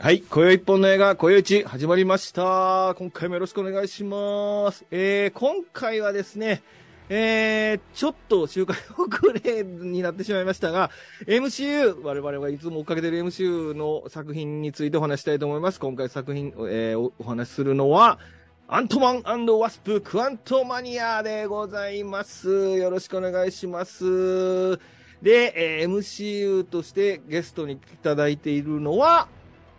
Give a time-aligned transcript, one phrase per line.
[0.00, 0.20] はい。
[0.20, 2.94] 今宵一本の映画、今宵一始まりました。
[2.98, 4.86] 今回もよろしくお願いします。
[4.92, 6.62] えー、今回はですね、
[7.08, 9.08] えー、ちょっと周回遅
[9.42, 10.92] れになってしまいましたが、
[11.26, 15.80] MCU、我々がいつも追っかけてる MCU の作品についてお話したいと思います。
[15.80, 18.20] 今回作品、えー、お話しするのは、
[18.68, 22.48] アントマンワスプ・クアントマニアでございます。
[22.78, 24.76] よろしくお願いします。
[25.20, 29.26] で、えー MCU としてゲストにいただいているのは、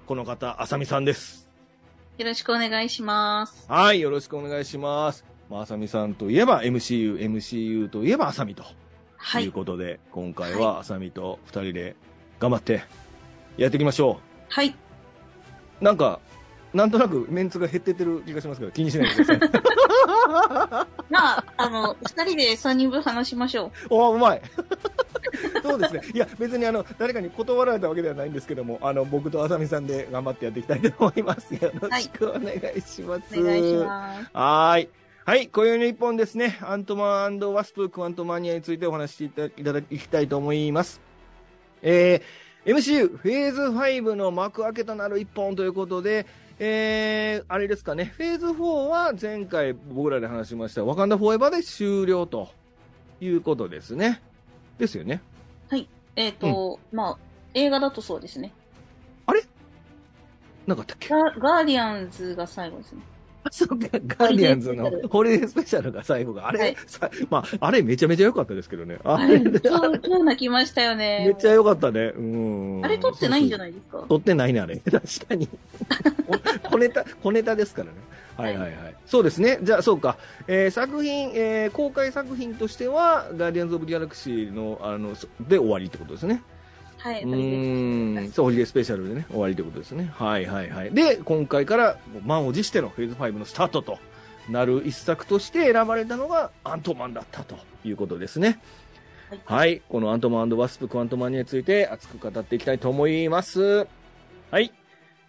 [0.09, 1.47] この方、あさみさんです。
[2.17, 3.67] よろしくお願いします。
[3.71, 5.23] はい、よろしくお願いします。
[5.51, 8.63] まあ、あさみさんといえば MCU、MCU といえばあさみと
[9.17, 11.95] はいいうことで、今回はあさみと二人で
[12.39, 12.81] 頑張って
[13.55, 14.69] やっていきましょはい。
[14.69, 15.83] う。
[15.83, 16.19] なんか、
[16.73, 20.89] なんとなくメンツが減ってってる気がしますけど、気にしないでください。
[21.09, 23.71] まあ、あの、二人で三人分話しましょう。
[23.89, 24.41] おーうまい。
[25.63, 26.01] そうですね。
[26.13, 31.53] いや、別にあの、誰かに断られたわけではないんですけども、あの、僕とあさみさんで頑張ってやっていきたいと思います。
[31.53, 33.39] よろしくお願いします。
[33.39, 34.29] お願いします。
[34.33, 34.89] はーい。
[35.25, 35.47] はい。
[35.47, 36.59] 今宵の一本ですね。
[36.61, 41.01] アントマンワスプクアントマニアについてお話ししていただきたいと思います。
[41.81, 46.25] えー、MCU フェーズ5の幕開けとなる一本ということで、
[46.59, 48.05] えー、あれですかね。
[48.05, 52.49] フェーズ4は前回僕らで話しました、ワカンダフォーエバーで終了と
[53.21, 54.21] いうことですね。
[54.77, 55.21] ですよね。
[56.15, 57.17] えっ、と、まあ、
[57.53, 58.53] 映画だとそうですね。
[60.67, 61.09] なんかあったっけ？
[61.09, 63.01] ガガーディアンズが最後ですね。
[63.49, 68.97] あ そうか、ガーディアンズのホリデースペシャルが最後が、あれ、はいさまあ、あれめちゃめちゃ良かったですけどね。
[69.03, 71.23] ああれ、れ、超、超泣きましたよね。
[71.25, 72.13] めっちゃ良かったね。
[72.15, 72.81] うん。
[72.85, 74.05] あれ撮ってないんじゃいないですか？
[74.07, 74.77] 撮ってないね、あれ。
[74.85, 75.49] 確かに。
[76.71, 77.93] 小ネタ、小ネタですからね。
[78.37, 78.95] はいはいはい。
[79.05, 79.59] そうですね。
[79.63, 80.17] じゃあ、そうか。
[80.47, 86.41] えー作品、えー公開作品としては、ガーディアンズ・オブ・ギャラクシーの、あの、そで終わりってことですね。
[86.99, 87.23] はい。
[87.23, 88.31] うーん。
[88.31, 90.11] そう、ホリデースペシャルでね、終わりってことですね。
[90.13, 90.91] はいはいはい。
[90.91, 93.99] で、今回から、もう満を持してのフェーズ5のスタートと
[94.49, 98.59] なる一作として選ばれたのが、アントマンだったということですね。
[99.29, 99.81] はいはい。
[99.87, 103.87] このアントマンワスプ・クアントマニアについて熱く語っていきたいと思います。
[104.51, 104.73] はい。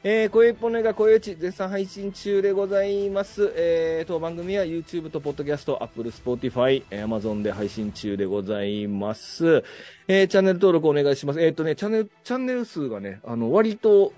[0.03, 3.53] えー、声一本の映画、声打ち、絶賛配信中でございます。
[3.55, 9.63] えー、当番組は YouTube と Podcast、Apple、Spotify、えー Amazon で配信中でございます。
[10.09, 11.43] えー、チャンネル登録お願いします。
[11.43, 14.15] えーっ、とね、チャンネル、チャンネル数がね、あの、割と、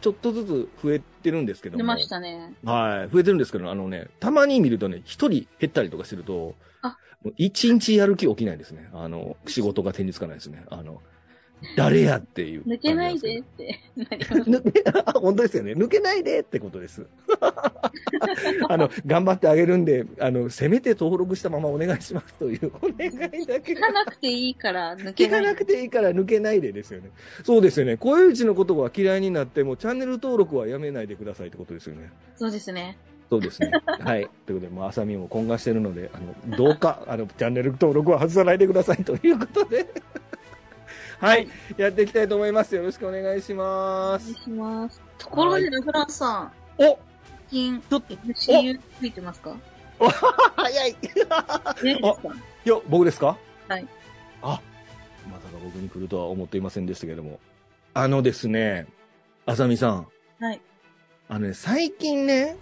[0.00, 1.78] ちょっとずつ増えてるんですけども。
[1.78, 2.52] 出ましたね。
[2.64, 3.12] はい。
[3.12, 6.56] 増えてるんですけど、あのね、たまに見るとね、一人減ったりとかすると、
[7.36, 8.90] 一日やる気起きないですね。
[8.92, 10.64] あの、仕事が手につかないですね。
[10.70, 11.00] あの、
[11.76, 12.62] 誰やっていう。
[12.66, 14.42] 抜けないでってなります。
[14.50, 15.72] 抜け、あ本当ですよね。
[15.72, 17.06] 抜けないでってことです。
[18.68, 23.80] あの、頑張ってあげるんで、あの、せめて登録したままお願いしますというお願いだけ聞。
[23.80, 25.40] かなくていいから抜けない。
[25.40, 27.10] 聞かなくていいから抜けないでですよね。
[27.44, 27.96] そうですよね。
[27.96, 32.10] こういううちのことが嫌いになっても、チャンネル登録はやめないでくださいってことですよね。
[32.36, 32.96] そうですね。
[33.30, 33.70] そうですね。
[33.86, 34.28] はい。
[34.44, 36.18] ということで、もう、あさみも懇願してるので、あ
[36.50, 39.86] の、どうか、あの、チャンネル登録は外さないでくださいということで。
[41.20, 41.48] はい。
[41.76, 42.74] やっていきたいと思います。
[42.74, 44.32] よろしくお願いしおます。
[44.32, 45.00] 願いします。
[45.18, 46.98] ところで、ラフランスさん、お最
[47.50, 49.54] 近、ちょっ MCU ついてますか
[50.56, 51.74] 早いねですか
[52.64, 53.36] よ、僕ですか？
[53.68, 53.86] はい。
[54.42, 54.60] あ、
[55.30, 57.38] まさか僕に来るとは思っていませんでしたけれども。
[57.92, 58.86] あのですね、
[59.44, 60.06] あさみさん。
[60.40, 60.60] はい。
[61.28, 62.56] あのね、最近ね、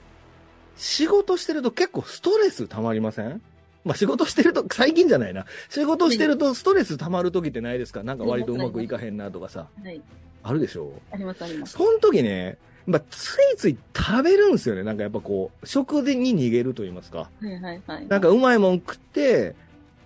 [0.76, 3.40] 仕事してると結構ストレス溜まりません？
[3.88, 5.46] まあ仕事してると、最近じゃないな。
[5.70, 8.02] 仕事してるとストレス溜まる時ってないですか？
[8.02, 9.66] なんか割とうまくいかへんなとかさ。
[9.82, 10.00] はい。
[10.42, 10.92] あるでしょ？
[11.10, 11.72] あります、あります。
[11.72, 14.82] その時ね、まあ、ついつい食べるんですよね。
[14.82, 17.18] なんかやっぱこう、食でに逃げると言いますか。
[17.18, 18.06] はい、はい、はい。
[18.06, 19.56] なんかうまいもん食って、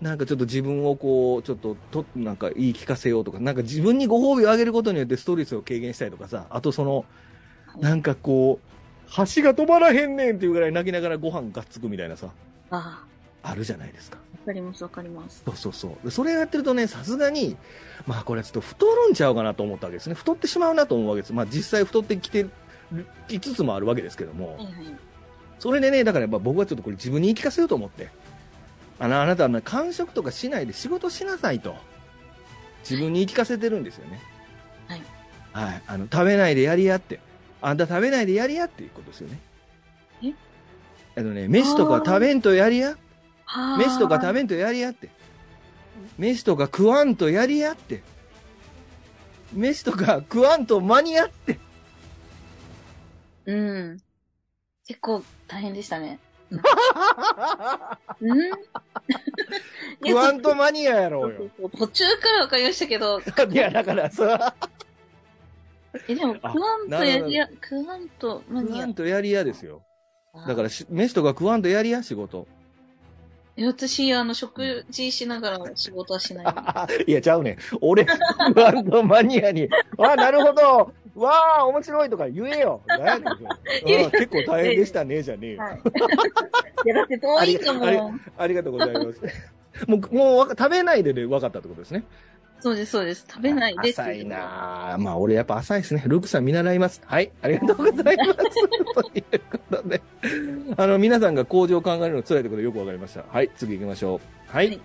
[0.01, 7.05] なんかちょっと自分をこう、ちょっと、と、なんか言い聞かせようとか、なんか自分にご褒美をあげることによってストレスを軽減したりとかさ、あとその、
[7.79, 12.31] なんかこう、箸が止まらへんねんっていうぐらい泣きながらご飯がっつくみたいなさ、
[12.71, 13.12] ああ
[13.55, 14.19] るじゃないですか。
[14.19, 15.43] あ、わかります、わかります。
[15.45, 16.05] そうそうそう。
[16.05, 17.57] でそれやってるとね、さすがに、
[18.07, 20.15] まあこれちょっと太るんちゃうかなと思ったわけですね。
[20.15, 21.33] 太ってしまうなと思うわけです。
[21.33, 22.45] まあ実際太ってきて
[22.93, 24.57] る、きつつもあるわけですけども。
[24.57, 24.75] はい、はい。
[25.59, 28.09] それでね、だからやっぱ僕はちょっとこれ自分に言い聞かせようと思って。
[28.99, 31.75] あの、あなたはね、完食とかしないで仕事しなさいと。
[32.89, 34.21] 自分に言い聞かせてるんですよね。
[34.89, 35.03] はい。
[35.53, 35.83] はい。
[35.87, 37.21] あの、食べないでやりやって。
[37.61, 39.39] あんた食べないでやりやっていうことですよね。
[40.25, 40.33] え？
[41.17, 42.97] あのね、飯とか食べんとやりや。
[43.53, 45.11] はあ飯とか食べんとやりやって。
[46.19, 48.03] 飯とか食わんとやりやって。
[49.53, 51.59] 飯とか食わんと間に合って。
[53.45, 53.99] うん。
[54.87, 56.19] 結構大変でしたね。
[58.21, 58.39] うん
[60.05, 61.51] 食わんとマニアやろうよ。
[61.79, 64.55] 途中からわかりましたけど、いや、だからさ、
[66.09, 68.95] え、でも、クあワンとやりや、クワンとマニア食わん。
[68.95, 69.83] とやりやですよ。
[70.47, 72.49] だから、飯とか食わんとやりや、仕事。
[73.57, 76.47] え私、あの、食事しながら仕事はしない。
[77.07, 77.57] いや、ちゃうねん。
[77.81, 78.07] 俺、
[78.49, 79.69] 食わんとマニアに、
[79.99, 80.93] あ、なるほど。
[81.15, 82.81] わあ、面白いとか言えよ。
[83.85, 85.61] ね 結構大変でしたね、じゃねえよ。
[85.63, 85.83] はい。
[86.85, 88.21] いや、だって遠いんだありもん。
[88.39, 89.21] ありがとうございます。
[89.87, 92.05] もう、もう食べないでで分かったってことですね。
[92.63, 93.27] そうです、そうです。
[93.29, 94.01] 食べないです。
[94.01, 96.05] 浅いなあまあ、俺やっぱ浅いですね。
[96.07, 97.03] ルークさん見習います。
[97.05, 97.33] はい。
[97.43, 98.39] ありがとうございます。
[98.95, 100.01] ということで。
[100.77, 103.25] あの、皆さんが工場を考えるの辛いってことよくわかりました。
[103.29, 103.51] はい。
[103.57, 104.21] 次行きましょ
[104.51, 104.57] う。
[104.57, 104.69] はい。
[104.69, 104.81] はい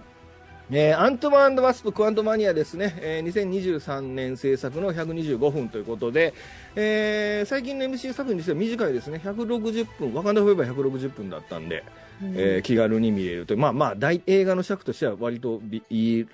[0.69, 6.33] えーアントマンワスプクワントマニアですね、えー2023年制作の125分ということで、
[6.75, 11.85] えー最近の MC 作品にしては短いですね、160分、ワカンダフォーエバー160分だったんで、
[12.21, 16.27] うんえー気軽に見れるという、まあまあ大、映画の尺としては割とびいい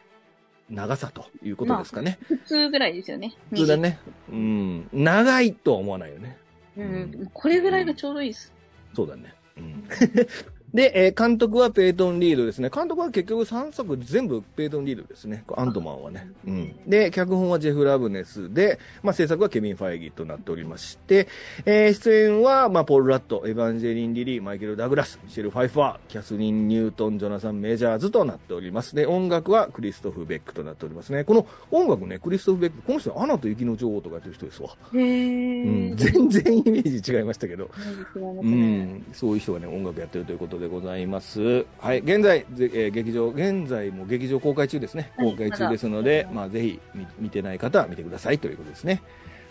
[0.69, 2.17] 長さということですかね。
[2.23, 3.35] 普通ぐらいですよね。
[3.49, 3.99] 普通だね。
[4.29, 4.89] うん。
[4.91, 6.37] 長いとは思わないよね。
[6.77, 7.29] うん。
[7.33, 8.53] これぐらいがちょうどいいです。
[8.95, 9.33] そうだね。
[9.57, 9.83] うん。
[10.73, 12.69] で、えー監督はペイトン・リードですね。
[12.73, 15.43] 監督は結局3作全部ペイトン・リードですね。
[15.55, 16.27] アントマンはね。
[16.47, 16.75] うん。
[16.87, 21.27] で、脚本はジェフ・ラブネスで、まあ制作はケビン・ファイギーとなっておりまして、
[21.65, 28.95] えー出演は、まあポール・ラッド、エヴァンジェリン・リリー、マイケル・ダグラス、ミシェル・ファイファー、キャスリン・ニュートン、ジョナサン・メジャーズとなっております。
[28.95, 31.23] で、音楽はクリストフ・ベックとなっておりますね。
[31.23, 34.69] この音楽ね、クリストフ・ベック、この人、アナと雪の女王とかやってる人ですわ。
[34.93, 35.91] へー。
[35.91, 35.97] うん。
[35.97, 37.69] 全然イメージ違いましたけど。
[38.15, 38.83] うね。
[38.85, 41.65] ん、そういう人がね、音楽やってるということでございます。
[41.79, 45.11] はい、現在、ぜえー劇場、現在も劇場公開中ですね。
[45.17, 49.01] はい公開中ですので、まあ、ぜひ見見てない方は見てくださいということですね。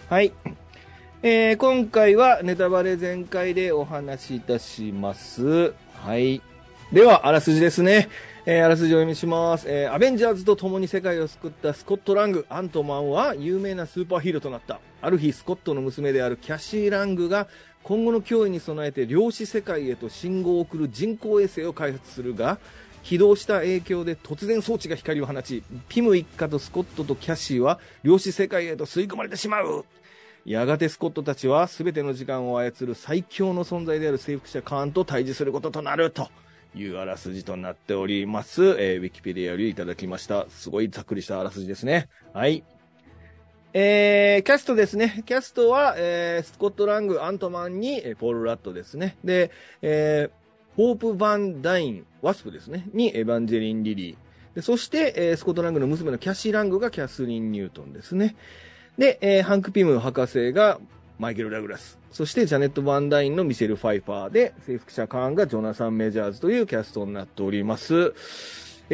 [0.08, 0.32] はい。
[1.22, 5.72] えー今回はネタバレ全開でお話しいたします。
[5.94, 6.42] はい。
[6.92, 8.08] では、あらすじですね。
[8.44, 9.66] えーあらすじをお読みします。
[9.68, 14.80] えーアベンジャーズと共に世界を救ったスコット・ラング、アントマンは有名なスーパーヒーローとなった。
[15.00, 17.46] ある日、スコットの娘であるキャシー・ラングが
[17.82, 22.58] 今後の脅威に備えて量子世界へと信号を送る人工衛星を開発するが、
[23.02, 29.84] 起動した影響で突然装置が光を放ち、ピム一家とスコットとキャシーは量子世界へと吸い込まれてしまう。
[30.44, 36.28] やがてスコットたちは全ての時間を操る最強の存在である征服者カーンと対峙することとなると
[36.74, 38.62] いうあらすじとなっております。
[38.78, 40.46] えーウィキペディアよりいただきました。
[40.48, 42.08] すごいざっくりしたあらすじですね。
[42.32, 42.64] はい。
[43.74, 45.22] えー、キャストですね。
[45.24, 49.16] キャストは、えー、スコット・ラング、アントマンに、えーポール・ラッドですね。
[49.24, 52.86] で、えー、ホープ・バン・ダイン、ワスプですね。
[52.92, 54.16] に、エヴァンジェリン・リリー。
[54.54, 58.36] でそして、えースコット・ラングの娘のキャシー・ラングがキャスリン・ニュートンですね。
[58.98, 60.78] で、えーハンク・ピム博士が
[61.18, 61.98] マイケル・ダグラス。
[62.10, 68.12] そして、ジャネット・バン・ダインのミシェル・ファイファーで、征服者カーンがジョナサン・メジャーズというキャストになっております。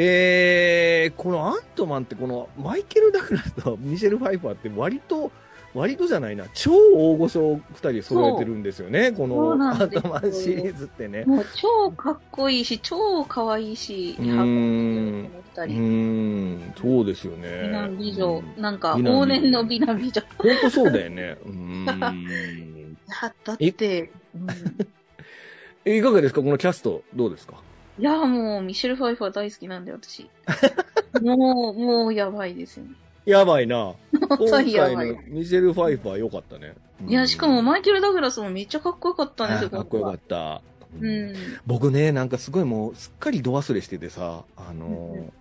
[0.01, 5.33] えー、このアントマンってこのマイケル・ダグラスとミシェル・ファイファーって割と、
[5.75, 11.25] 割とじゃないな、超大御所二人揃えてるんですよね、このアントマンシリーズってね。
[11.27, 15.29] もう超かっこいいし、超かわいいし、うーん。
[15.57, 17.63] うん、そうですよね。
[17.65, 18.63] 美男美女、うん。
[18.63, 20.23] なんか、往年の美男美女。
[20.39, 21.37] 本当そうだよね。
[21.45, 22.97] うーん。
[23.23, 24.47] やだって、うん。
[25.85, 26.41] えいかがですか？
[26.43, 27.55] このキャスト、どうですか？
[27.99, 30.29] いや、もう、ミシェル・ファイファー大好きなんで、私。
[31.21, 32.91] もう、もう、やばいですよね。
[33.25, 33.95] やばいな。
[34.13, 35.19] 今 本当にやばい。
[35.27, 36.75] ミシェル・ファイファー良かったね。
[37.07, 40.29] いや、しかも、マイケル・ダグラスもめっちゃかっこよかったんですよ、あかっこよかっった。
[40.29, 40.63] た。
[41.01, 41.35] ううんん。
[41.67, 45.38] 僕ね、なんかすごいもう、すっかり度忘れしててさ、あのー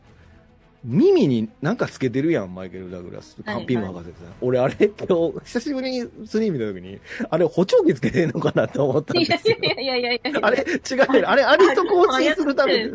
[0.83, 3.35] 耳になんかつけてるやん、マイケル・ダグラス。
[3.43, 4.33] はいカンピーム博士さん。
[4.41, 9.57] 俺、あれ、今日、久しぶりにスリー見た時に、あれ、補聴器つけてんのかなと思ったんいやですよ。
[9.61, 11.29] いやいやいやいやあれ、違うよ。
[11.29, 12.91] あれ、あれと更新するために。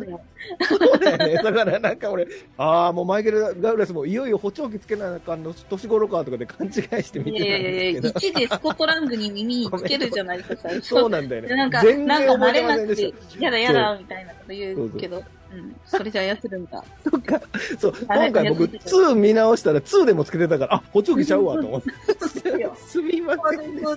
[0.69, 1.35] そうだよね。
[1.43, 6.73] だからなんか俺、ああ、もうマイケル・ダグラスもいよいよ補聴器つけなあかんの年頃かとかで勘違い
[7.03, 8.39] して見いてたんやいやいやいや、ですけど。
[8.39, 10.89] 1でスコットラングに耳につけるじゃないですか、最初。
[10.89, 11.49] そうなんだよね。
[11.49, 15.25] でなんか、全なんかなく、てやだやだ、みたいなこと言うけど、う
[15.57, 16.83] ん、それじゃ操るんだ。
[16.83, 16.85] た。
[17.11, 17.41] そっか。
[17.79, 21.91] そう、今回僕、やってた2見直したら2でもつけてたから、あ、補聴器ちゃうわと思って。
[22.87, 23.97] すみませんでした。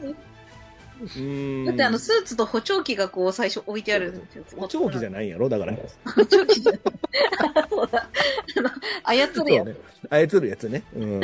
[1.65, 4.43] だってあの、スーツと補聴器がこう最初置いてあるんですよ。
[4.55, 5.73] 補聴器じゃないんやろだから。
[6.15, 6.81] 補聴器じゃない。
[7.69, 8.09] そうだ。
[8.57, 8.69] あの、
[9.03, 9.75] 操るやそうね。
[10.09, 10.83] 操るやつね。
[10.95, 11.19] うん。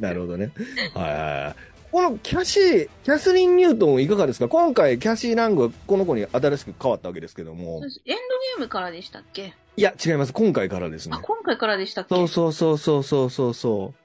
[0.00, 0.52] なるほどね。
[0.94, 1.68] はい。
[1.90, 4.46] このキャシー、キャスリン・ニュートンいかがですか？
[4.48, 7.76] 今回、キャシー・ラングはこの子に新しく変わったわけですけども。
[7.76, 9.52] エンドゲームからでしたっけ？
[9.78, 10.32] いや、違います。
[10.32, 11.20] 今回からですねあ、。
[11.22, 12.12] 今回からでしたっけ？
[12.12, 14.00] そうそうそうそうそうそう。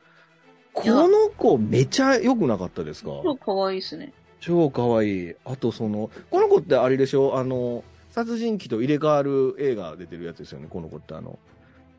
[0.72, 3.10] この子めちゃ良くなかったですか？
[3.24, 4.13] 超可愛いですね。
[4.39, 5.36] 超可愛い。
[5.46, 7.39] あとその、この子ってあれでしょ？
[7.39, 11.39] あの、殺人鬼と入れ替わる映画出てるやつですよね、この子ってあの。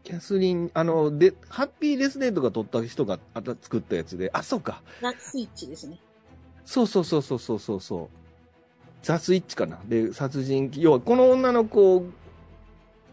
[0.04, 4.82] キャスリン、あの、で、ハッピーデスデートが撮った人があた作ったやつで、あ、そうか。
[5.00, 5.98] ラスイッチですね。
[6.64, 8.08] そうそうそうそうそうそうそう。
[9.02, 9.80] ザ・スイッチかな。
[9.86, 12.04] で、殺人鬼、要はこの女の子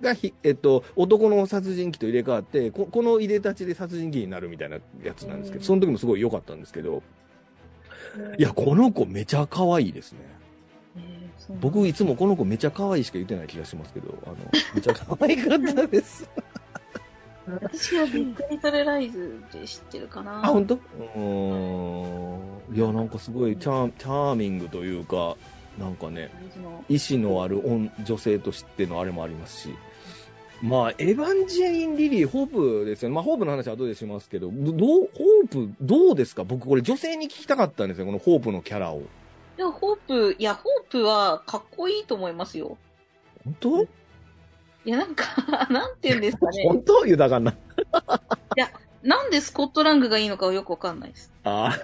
[0.01, 7.03] がひ、えっと、男の殺人鬼と入れ替わって、ここの入れ立ちで殺人鬼になるみたいなやつなんですけど、うんその時もすごい良かったんですけど、
[8.37, 10.19] いや、この子めちゃ可愛いですね。
[11.61, 14.35] 僕いつもこの子めちゃ可愛いしか言ってない気がしますけど、あの、
[14.75, 16.29] めちゃ可愛かったです。
[17.47, 20.45] 私はビッグリトルライズで知ってるかな。
[20.45, 20.75] あ、本当？
[20.75, 22.75] うーん。
[22.75, 25.35] いや、なんかすごいチャーチャーミングというか、
[25.79, 26.29] なんかね、
[26.87, 29.75] 意志のある女女性としてのあれもありますし。
[30.61, 33.15] まあ、エヴァンジェリン・リリー、ホープですよね。
[33.15, 36.43] まあ、ホープの話は後でしますけど、どどう、ホープ、どうですか？
[36.43, 38.99] 僕これ女性に聞きたかったんですよ、このホープのキャラを。
[38.99, 39.01] い
[39.57, 42.77] や、ホープ、いや、ホープはかっこいいと思いますよ。
[43.43, 43.83] 本当？
[43.83, 43.87] い
[44.85, 45.25] や、なんか、
[45.71, 46.63] なんて言うんですかね。
[46.67, 47.05] 本当？
[47.07, 47.55] 豊かな。
[49.03, 51.31] なんでスコットラングがいいのかはよくわかんないです。
[51.43, 51.75] あ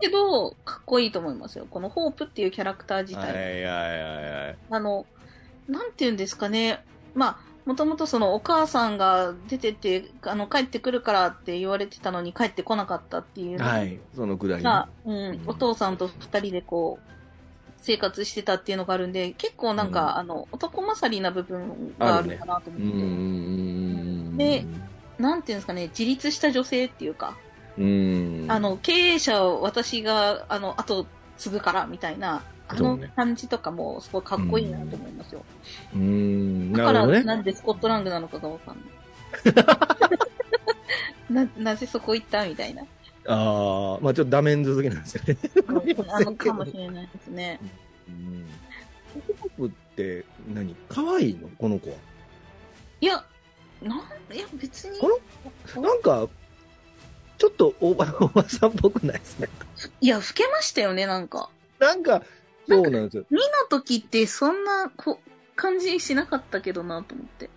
[0.00, 1.66] けど、かっこいいと思いますよ。
[1.70, 3.22] このホープっていうキャラクター自あ。
[3.22, 3.32] 体。
[3.32, 4.56] はいはいはいはい。
[4.68, 5.06] あの、
[5.66, 6.84] なんて言うんですかね。
[7.14, 14.00] まあ、もともとそのお母さんが出てて、あの、帰ってくるからって言われてたのに帰ってこなかったっていうのが、はい。
[14.14, 14.64] そのくだりね。
[14.64, 17.12] がうん、お父さんと二人でこう、
[17.76, 23.08] 生活してたっていうのがあるんで、結構なんか、うんあの、男勝りな部分があるかなと思って、うんうんうんう
[24.34, 24.36] ん。
[24.36, 24.64] で
[25.18, 27.36] なんていうんですかね、自立した女性っていうか、
[27.78, 28.46] うん。
[28.48, 35.44] あ、の、経営者を私が、あの、後継ぐからみたいな、あの感じとかもすごいかっこいいなと思いますよ。
[35.94, 36.72] うん。
[36.72, 38.86] だから、なんでスコットラングなのかがわかんない。
[41.32, 42.82] な、なぜそこ行ったみたいな。
[43.26, 45.36] ああ、まあちょっとダメン続きなんですよね。
[46.08, 47.60] あの、かもしれないですね。
[48.08, 48.46] うん。
[49.14, 50.74] ホープって何？
[50.88, 51.48] 可愛いの？
[51.58, 51.96] この子は。
[53.00, 53.24] いや、
[53.80, 53.98] なん、
[54.34, 54.98] いや、別に。
[55.82, 56.28] なんか、
[57.38, 59.48] ちょっとおばおばさんっぽくないですね。
[60.00, 61.48] いや、老けましたよね、なんか。
[61.78, 62.22] なんか、
[62.68, 63.24] そうなんですよ。
[63.30, 63.40] 2の
[63.70, 65.18] 時ってそんな、こ、
[65.56, 67.50] 感じしなかったけどなと思って。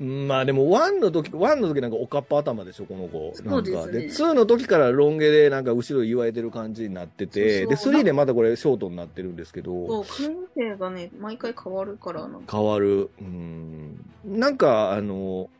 [0.00, 3.32] うんまあでも、ワンの時、ワンの時なんかおかっぱ頭でしょ、この子。
[3.34, 3.92] そうですねなんか。
[3.92, 9.86] で、ツーの時からロン毛でなんか後ろ結われてる感じになってて、で、そうそうスリーでまたこれショートになってるんですけど。
[9.86, 12.38] そう、髪の毛がね、毎回変わるから、な。
[12.50, 13.10] 変わる。
[13.20, 14.02] うん。
[14.24, 15.50] なんか、あの、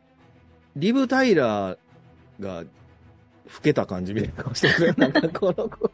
[0.77, 1.79] リブ・タイラー
[2.41, 2.67] が老
[3.63, 4.95] けた感じみたいな顔してくれる。
[4.97, 5.91] なんかこの子、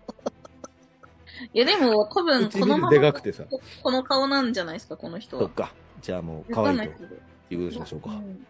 [1.54, 3.44] いや、でも、多分、このま唇までかくてさ。
[3.48, 5.44] ここの顔なんじゃないですか、この人は。
[5.44, 5.72] そっか。
[6.02, 6.84] じゃあもう、可愛いと
[7.54, 8.10] いうことしましょうか。
[8.10, 8.46] うん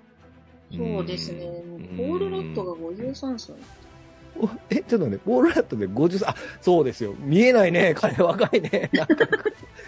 [0.73, 1.44] そうですね。
[1.44, 3.54] うんポール・ロットが53歳。
[4.40, 7.14] おえ、ちょっとね、ボールラットで50あ、そうですよ。
[7.18, 7.94] 見えないね。
[7.94, 8.90] 彼若いね。
[8.92, 9.14] なんか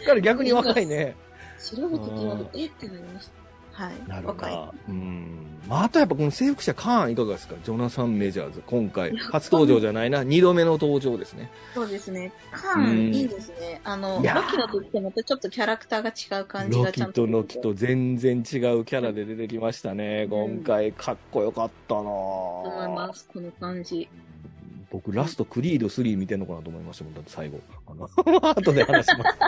[0.07, 1.17] 彼逆に若いね。
[1.59, 2.51] 調べてきました。
[2.55, 3.46] えってなりました。
[3.77, 4.09] はい。
[4.09, 4.33] なるほ。
[4.35, 4.75] ど。
[4.89, 5.47] うん。
[5.69, 7.55] まあ、あとやっぱこの征服者カーンいかがですか？
[7.63, 8.63] ジョナサン・メジャーズ。
[8.67, 10.25] 今回、初登場じゃないな。
[10.25, 11.51] 二度目の登場ですね。
[11.75, 12.33] そうですね。
[12.53, 13.81] カーうんン、いいですね。
[13.85, 17.27] あの、ロキの時とまたちょっとキャラクターが違う感じロがちゃんと。
[17.27, 20.27] キとロキと全然違うキャラで出てきましたね。
[20.31, 24.09] 今回、かっこよかったな思います、この感じ。
[24.91, 27.15] 僕、ラストクリード3見てんのかなと思いましたもん。
[27.15, 27.61] だって最後。
[27.89, 28.09] あの
[28.51, 29.39] 後で話します。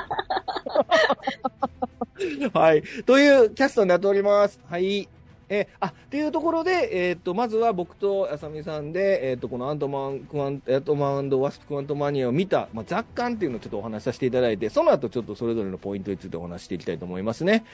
[2.52, 2.82] はい。
[3.04, 4.60] というキャストになっております。
[4.68, 5.08] はい。
[5.50, 17.64] えーあ、っていうところで、えっ、と、まずは僕とあさみさんで、えっ、と、このアントマン、クワン、アントマンワスプクワントマニアを見た、まあ、雑感っていうのをちょっとお話しさせていただいて、その後ちょっとそれぞれのポイントについてお話していきたいと思いますね。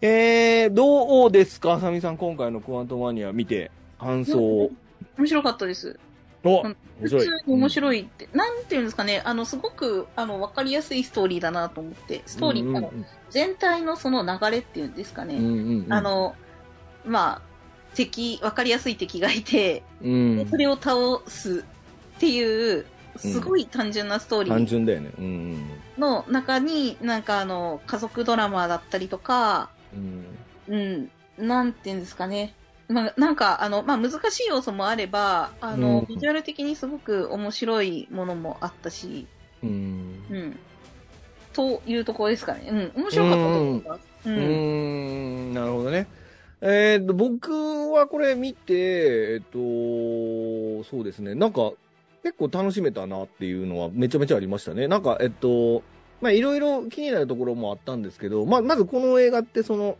[0.00, 4.70] えー、どうですかあさみさん、今回のクワントマニア見て、感想を。
[5.18, 5.98] 面白かったです。
[7.00, 12.92] 普通に面白いって、なんていうんですかね、あの、すごく、あの、わかりやすいストーリーだなと思って、ストーリー、あの、
[13.30, 16.34] 全体のその流れっていうんですかね、うんうんうん、あの、
[17.04, 17.42] まあ、
[17.94, 21.64] 敵、わかりやすい敵がいて、うん、でそれを倒す
[22.16, 22.86] っていう、
[23.16, 25.10] すごい単純なストーリ単ー純だよね。
[25.18, 25.66] うん。
[25.98, 30.26] の中に、なんかあの、家族ドラマだったりとか、うん。
[30.68, 30.76] う
[31.42, 32.54] ん、なんていうんですかね。
[32.88, 39.26] まあ、なんか、あの、まあ、難しい要素もあれば、あの、うんビジュアル的にすごく面白いものもあったし、
[39.62, 40.24] うん。
[40.30, 40.58] うん。
[41.52, 42.92] というところですかね。
[42.94, 43.02] うん。
[43.02, 44.08] 面白かったと思います。
[44.26, 44.30] う。
[44.30, 45.54] うんん。
[45.54, 46.06] なるほどね。
[46.60, 47.52] えっと、僕
[47.92, 49.58] はこれ見て、えっと、
[50.84, 51.34] そうですね。
[51.34, 51.72] なんか、
[52.22, 54.88] 結構楽しめたなっていうのはめちゃめちゃありましたね。
[54.88, 55.82] なんか、えっと、
[56.20, 59.96] まあ、いろいろ気になるところもあったんですけど、まあ、まずこの映画ってその、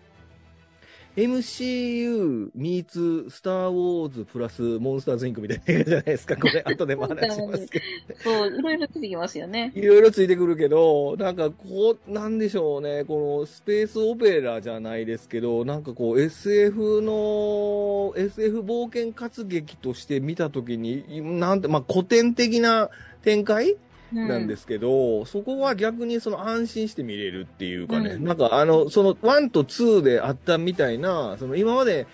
[1.16, 6.37] MCU meets スター・ウォーズプラスモンスターズ・インクみたいな映画じゃないですか。
[6.40, 7.85] これ、後でも話しますけど。
[8.18, 9.73] そう、いろいろ出てきますよね。
[9.75, 22.90] いろいろついてくるけど、なんかこう、なんでしょうね、このスペースオペラじゃないですけど、なんかこう SF の、SF 冒険活劇として見たときに、なんて、まあ古典的な
[23.23, 23.76] 展開
[24.13, 28.25] なんですすけど、そこは逆にその安心して見れるっていうかね、うん。
[28.25, 32.07] なんかあの、その1と2であったみたいな、その今まで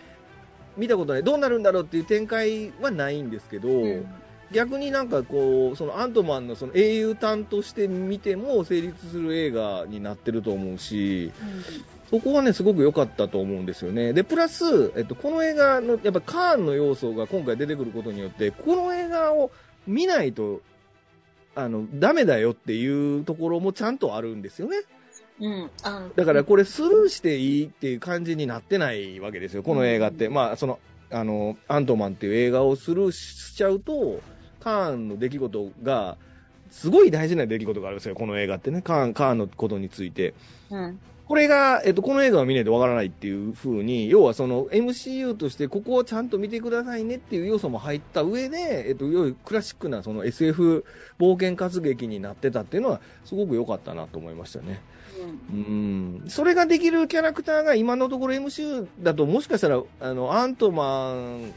[0.77, 4.07] 見たことない、どうなるんだろうっていう展開はないんですけど、うん。
[4.53, 11.33] 逆になんかこう、そのアントマンのその英雄担として見ても成立する映画になってると思うし、
[12.11, 14.13] そこはね、すごく良かったと思うんですよね。
[14.13, 19.51] で、プラス、えっと、この映画の、やっぱカーンの要素が今回出てくることによって、この映画を
[19.87, 20.61] 見ないと、
[21.54, 24.78] あの、ダメだよっていうところもちゃんとあるんですよね。
[25.40, 25.71] うん。
[26.16, 30.28] だからこれスルーしていいっていう感じになってないわけですよ、この映画って。
[30.28, 30.78] まあ、その、
[31.11, 34.21] あの、アントマンっていう映画をスルーしちゃうと、
[34.61, 36.16] カーンの出来事が、
[36.71, 38.80] すごい大事な出来事があるんですよ、この映画ってね。
[38.80, 40.35] カーン、カーンのことについて。
[40.71, 40.99] うん。
[41.33, 50.85] これが、えっと、この映画を見ないとわからないっていう風に、要はその MCU としてここをちゃんと見てくださいねっていう要素も入った上で、えっと、要はクラシックなその SF
[51.19, 54.83] 冒険活劇になってたっていうのは、すごく良かったなと思いましたね。
[55.51, 56.25] うん。
[56.29, 61.55] それができるキャラクターが今のところ MCU だともしかしたら、あの、アントマン、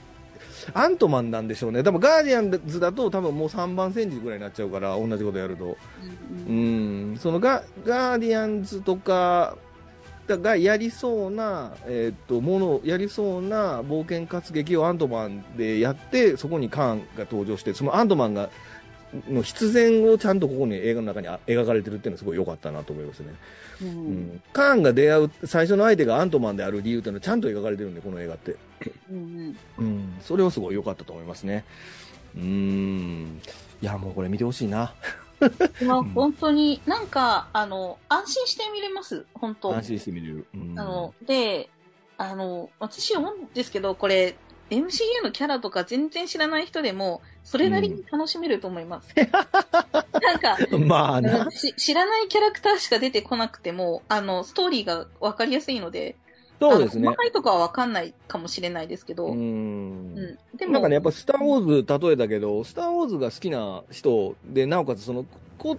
[0.74, 1.84] アントマンなんでしょうね。
[1.84, 5.77] 多分ガーディアンズだと多分もう3番戦時ぐらいになっちゃうから、同じことやると。
[6.48, 9.58] うんうん、そのガガーディアンズとか
[10.27, 18.50] がやりそうな、えーっと、もの、やりそうな冒険活劇をアントマンでやって、そこにカーンが登場して、そのアントマンが、
[19.29, 23.34] の必然をちゃんとここに映画の中にあ描かれてるっていうのはすごい良かったなと思いますね。
[23.82, 23.91] ううん
[24.36, 24.41] ん。
[24.51, 28.55] カーンが出会う最初の相手がアントマンである理由っていうのはちゃんと描かれてるんで、この映画って。
[29.10, 30.13] うんうん。
[30.22, 31.63] それはすごい良かったと思いますね。
[32.36, 33.39] うん。
[33.82, 34.94] いや、もうこれ見てほしいな。
[35.86, 39.75] まあ、本当に、なんか、あの、安心して見れます、本当。
[39.75, 40.48] 安心して見れる。
[40.54, 41.70] うんあの、で、
[42.18, 44.36] あの、私思うんですけど、これ、
[44.70, 49.13] MCU のキャラとか全然知らない人でも、それなりに楽しめると思います。
[49.15, 51.21] なんか、まあ
[51.52, 56.15] 知らないキャラクターしか出てこなくても、あの、ストーリーがわかりやすいので、
[56.60, 57.18] そうですね細。
[57.18, 60.15] かいとこはわかんないかもしれないですけど、ううん。
[60.15, 60.38] ん。
[60.58, 65.26] でも、なんかね、やっぱスター・ウォーズ例えたけど、スター・ウォーズが好きな人で、なおかつその、
[65.58, 65.78] こ、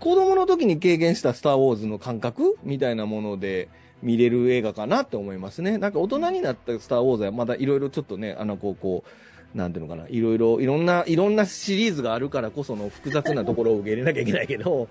[0.00, 3.68] 子供の時に経験したスター・ウォーズの感覚みたいなもので
[4.02, 5.78] 見れる映画かなって思いますね。
[5.78, 9.04] なんか大人になったスター・ウォーズはまだいろいろちょっとね、あの、こう、こ
[9.54, 14.88] う、なんていうのかな、いろいろ、いろんな、いろんなシリーズがあるからこその複雑なところを受け入れなきゃいけないけど、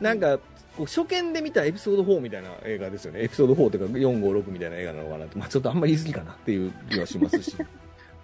[0.00, 0.38] なんか、
[0.78, 3.22] 初見で見たエピソード4みたいな映画ですよね。
[3.22, 5.38] エピソード4というか4、5、6みたいな映画なのかなって。
[5.38, 7.56] まあちょっとあんまり言い過ぎかなっていう気はしますし。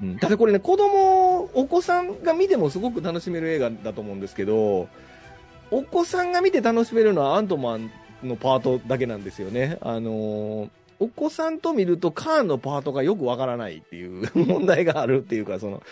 [0.01, 4.89] うん、ただこれね、子供、お子さんが見てもすごく楽しめる映画だと思うんですけど、
[5.73, 7.91] お子さんが見て楽しめるのはアントマン
[8.23, 9.77] のパートだけなんですよね。
[9.81, 10.69] あのー
[11.01, 15.83] お子さんと見るとカーンのパートがよくわからないっていう 問題があるっていうか、その、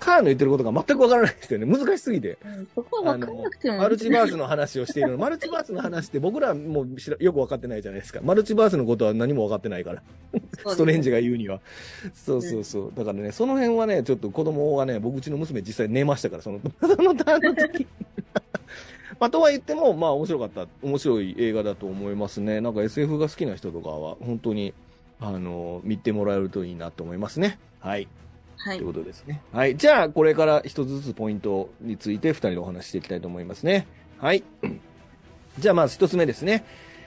[0.00, 1.66] カーンの言ってることが全くわからないですよね。
[1.66, 2.38] 難しすぎて。
[2.44, 5.18] うんそこはわかんなくても、マルチバースの話をしているの。
[5.18, 6.86] マルチバースの話って僕らも
[7.18, 8.20] よくわかってないじゃないですか。
[8.22, 10.02] マルチバースのことは何もわかってないから。
[10.66, 11.60] ストレンジが言うには。
[12.14, 12.92] そうそうそう。
[12.96, 17.86] だからね、その辺はね、ちょっと子供がね、僕うちの娘実際寝ましたから、その、 そのターンの時。
[19.20, 22.62] まあ、とは言っても、まあ面白かった、面白い映画だと思いますね。
[22.62, 24.72] なんか SF が好きな人とかは、本当に、
[25.20, 27.58] あの、見てもらえるといいなと思いますね。
[27.80, 28.08] はい。
[28.64, 28.86] はいという。
[28.88, 29.42] ことですね。
[29.52, 29.76] はい。
[29.76, 33.86] じゃあ、これから一つずつポイントについて二人でお話していきたいと思いますね。
[34.18, 34.44] はい。
[35.58, 36.64] じゃあ、まず一つ目ですね。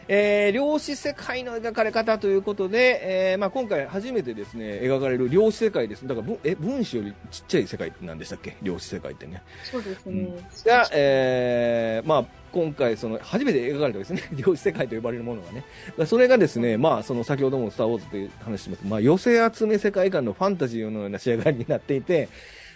[0.08, 6.08] えー、量子世界の描かれ方ということで、えー、まあ今回初めてですね、描かれる量子世界です。
[6.08, 8.56] だから、ぶえ、分子よりちっちゃい世界なんでしたっけ？
[8.62, 9.42] 量子世界ってね。
[9.64, 10.30] そうですね。
[10.66, 15.64] が、えー、まあ、今回、その、初めて描かれたですね、 量子世界と呼ばれるものがね。
[16.06, 18.82] それがですね、まあ、その、先ほどもスター・ウォーズという話します。
[18.86, 22.30] まあ、寄せ集め世界観のファンタジーのような仕上がりになっていて、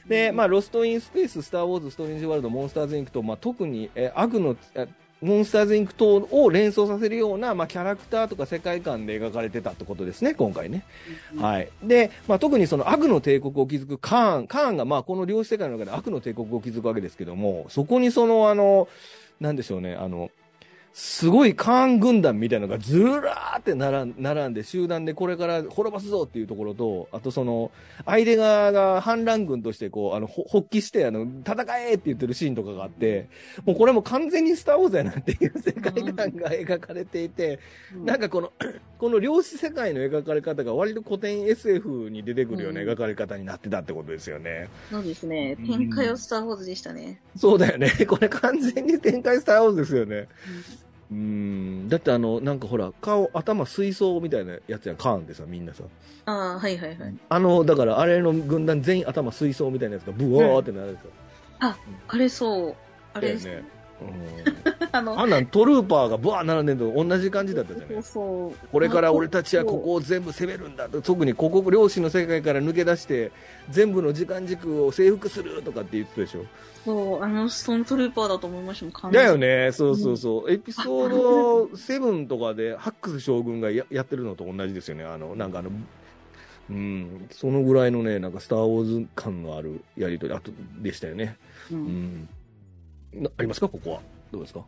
[0.08, 4.88] で、まあ、ロスト・イン・スペース、スター・ウォーズ、ストレンジ・ワールド、モンスターズ・インクと、まあ、特に、えー悪の、え
[5.21, 10.84] モンスターズ・インク等を連想させるような、まあ、キャラクターとか世界観で描かれてたってことですね、今回ね。
[11.39, 11.69] はい。
[11.84, 18.88] で、まあ、特にその悪の帝国を築くカーン、カーンがまあこの量子世界の中で悪の帝国を築くわけですけども、そこにそのあの、
[19.39, 20.30] なんでしょうね、あの、
[21.00, 27.70] すごいカーン軍団みたいなのがずらーって並ん並んで集団でこれから滅ぼすぞっていうところと、あとその、
[28.08, 33.30] 相手側が反乱軍としてこう、あの、ほ発起して、あの、戦えって言ってるシーンとかがあって、
[33.64, 37.60] もうこれも完全にスターウォーズやなっていう世界観が描かれていて、
[38.04, 38.52] なんかこの、
[38.98, 44.68] この量子世界の描かれ方が割と古典 SF に出てくるようなうん描かれ方になってたってことですよね。
[44.90, 45.68] そうですねうん。
[45.68, 47.22] 展開はスター・ウォーズでしたね。
[47.36, 47.92] そうだよね。
[48.10, 50.16] これ完全に展開スターウォーズですよね。
[50.16, 50.87] うん。
[51.10, 55.84] だってあの、なんかほら、顔、頭水槽みたいなやつやん、カーンでさ、みんなさ。
[56.26, 57.15] ああ、はいはいはい。
[57.30, 61.12] あの、だからあれの軍団全員頭水槽みたいなやつがブワーってなるんですよ。
[61.60, 62.76] あれそう。
[63.13, 63.63] あれ、ね。
[64.94, 68.04] あうん、 の、あんなんトルーパーがブワー並んでるのと同じ感じだったじゃない。
[68.04, 73.32] これから俺たちはここを全部攻めるんだと、特にここ、漁師の世界から抜け出して、
[73.70, 76.46] 全部の時間軸を征服するとかって言ってたでしょ。
[76.86, 80.52] そう、あのストーントルーパーだと思いましたもん、完だよね、そうそうそう。
[80.52, 85.04] エピソード7とかで、ハックス将軍がややってるのと同じですよね。
[85.04, 85.70] あの、なんかあの、
[86.70, 91.38] うん、そのぐらいのね、なんかスター・ウォーズ感のあるやりとり、あと、でしたよね。
[91.72, 91.76] う。
[91.76, 92.30] うんん。
[93.23, 93.67] なありますか？
[93.69, 94.01] ここは。
[94.32, 94.63] どうですか？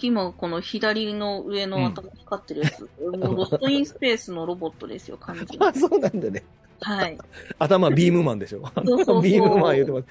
[0.00, 5.58] 今、この左の上の頭光ってるやつ、もうロストインスペースのロボットですよ、 完全に。
[5.60, 6.44] あ、そうなんだね。
[6.82, 7.18] はい。
[7.58, 8.62] 頭、ビームマンでしょ？
[8.84, 10.02] そうそうビームマン言ってま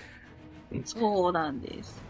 [0.84, 0.94] す。
[1.00, 2.02] そうなんです。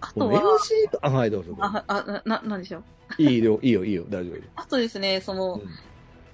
[0.00, 0.58] あことのは、
[1.00, 1.30] あ、はい。
[1.30, 2.78] どうぞあ、あ、な、なんでしょ
[3.18, 3.22] う？
[3.22, 4.36] いいよ、いいよ、いいよ、大丈夫。
[4.56, 5.62] あとですね、その、うん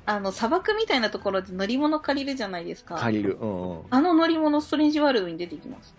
[0.06, 2.96] あの、砂漠みたいなところで乗り物借りるじゃないですか。
[2.96, 3.38] 借りる。
[3.40, 3.80] うんうん。
[3.90, 5.94] あの乗り物、ストレンジワールドに出てきます。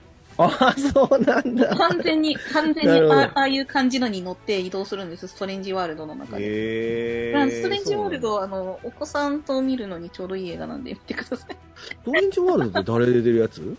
[0.46, 1.76] あ、そうなんだ。
[1.76, 6.44] 完全に、完全にあああいう感じのに乗って移動するんです、ストレンジワールドの中で。
[6.44, 11.58] へーストレンジワールド、あの、お子さんと見るのにちょうどいい映画なんで見てください。
[11.76, 13.78] ストレンジワールドって誰出てるやつ？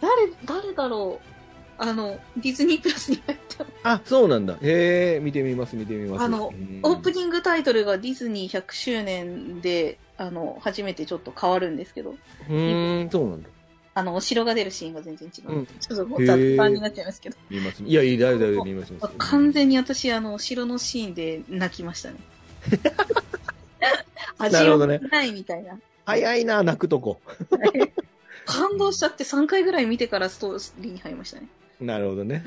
[0.00, 1.38] 誰、誰だろう
[1.80, 3.92] あの、ディズニープラスに入った。
[3.92, 4.54] あ、そうなんだ。
[4.54, 6.24] へえ、見てみます、見てみます。
[6.24, 13.48] あのうんオープニングタイトルがディズニー100周年で、あの、初めてちょっと変わるんですけど、うーん、そうなんだ。
[13.98, 15.50] あの、お城が出るシーンが全然違う。
[15.56, 17.36] うんちょっともう雑談になっちゃいますけど。
[17.50, 17.82] 見ます。
[17.82, 18.92] いや、いい、大丈夫、大丈夫見ます。
[18.92, 22.16] 見ます完全に私、あの、お城のシーンで泣きましたね。
[24.38, 25.80] 味をなるほどねないみたいな。
[26.04, 27.20] 早いな、泣くとこ。
[28.46, 31.48] 感動しちゃって3回ぐらい見てからストーリーに入りましたね。
[31.80, 32.44] なるほどね。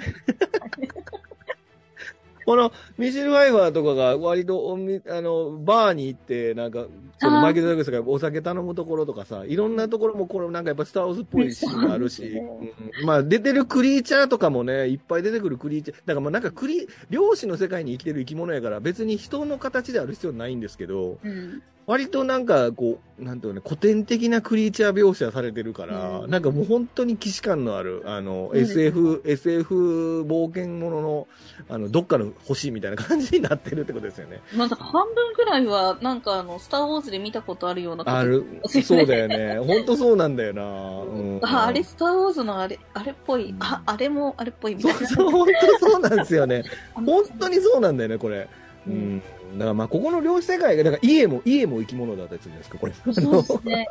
[2.51, 6.85] このミシェル・ワイファーとかが割とおみあのバーに行って、なんか、
[7.17, 13.05] そのマイケル・ダグラスがお酒頼むところとかさ、いろんなところもこれなんかやっぱスター・ウォーズっぽいシーンがあるし、 そうん。
[13.05, 21.61] まあ出てるクリーチャーとかもね、いっぱい出てくるクリーチャー、だからまあなんかクリ、漁師の世界に生きてる生き物やから別に人の形である必要ないんですけど、うん。
[21.87, 31.27] 割となんかこう、なんていうのね、古典的なクリーチャー描写されてるから、うんなんかもう本当に既視感のある、あの、うん SF、SF 冒険ものの、
[31.69, 34.41] あの、どっかの星みたいな感じになってるってことですよね。
[34.55, 38.45] なんか半分くらいは、なんかあの、スター・ウォーズで見たことあるようなある、
[38.83, 39.59] そうだよね。
[39.59, 40.63] 本当そうなんだよな。
[40.63, 43.55] うん、あ、あれ、スター・ウォーズのあれ、あれっぽい。
[43.59, 45.07] あ、あれもあれっぽいみたいうな。
[45.07, 45.47] そそう、本
[45.79, 46.63] 当そうなんですよね。
[46.93, 48.47] 本当にそうなんだよね、これ。
[48.87, 49.21] ううんん。
[49.53, 52.93] だからまあ、ここの漁師世界が、だから家も、家も生き物だったりするんですか、これ。
[52.93, 53.87] そうですね。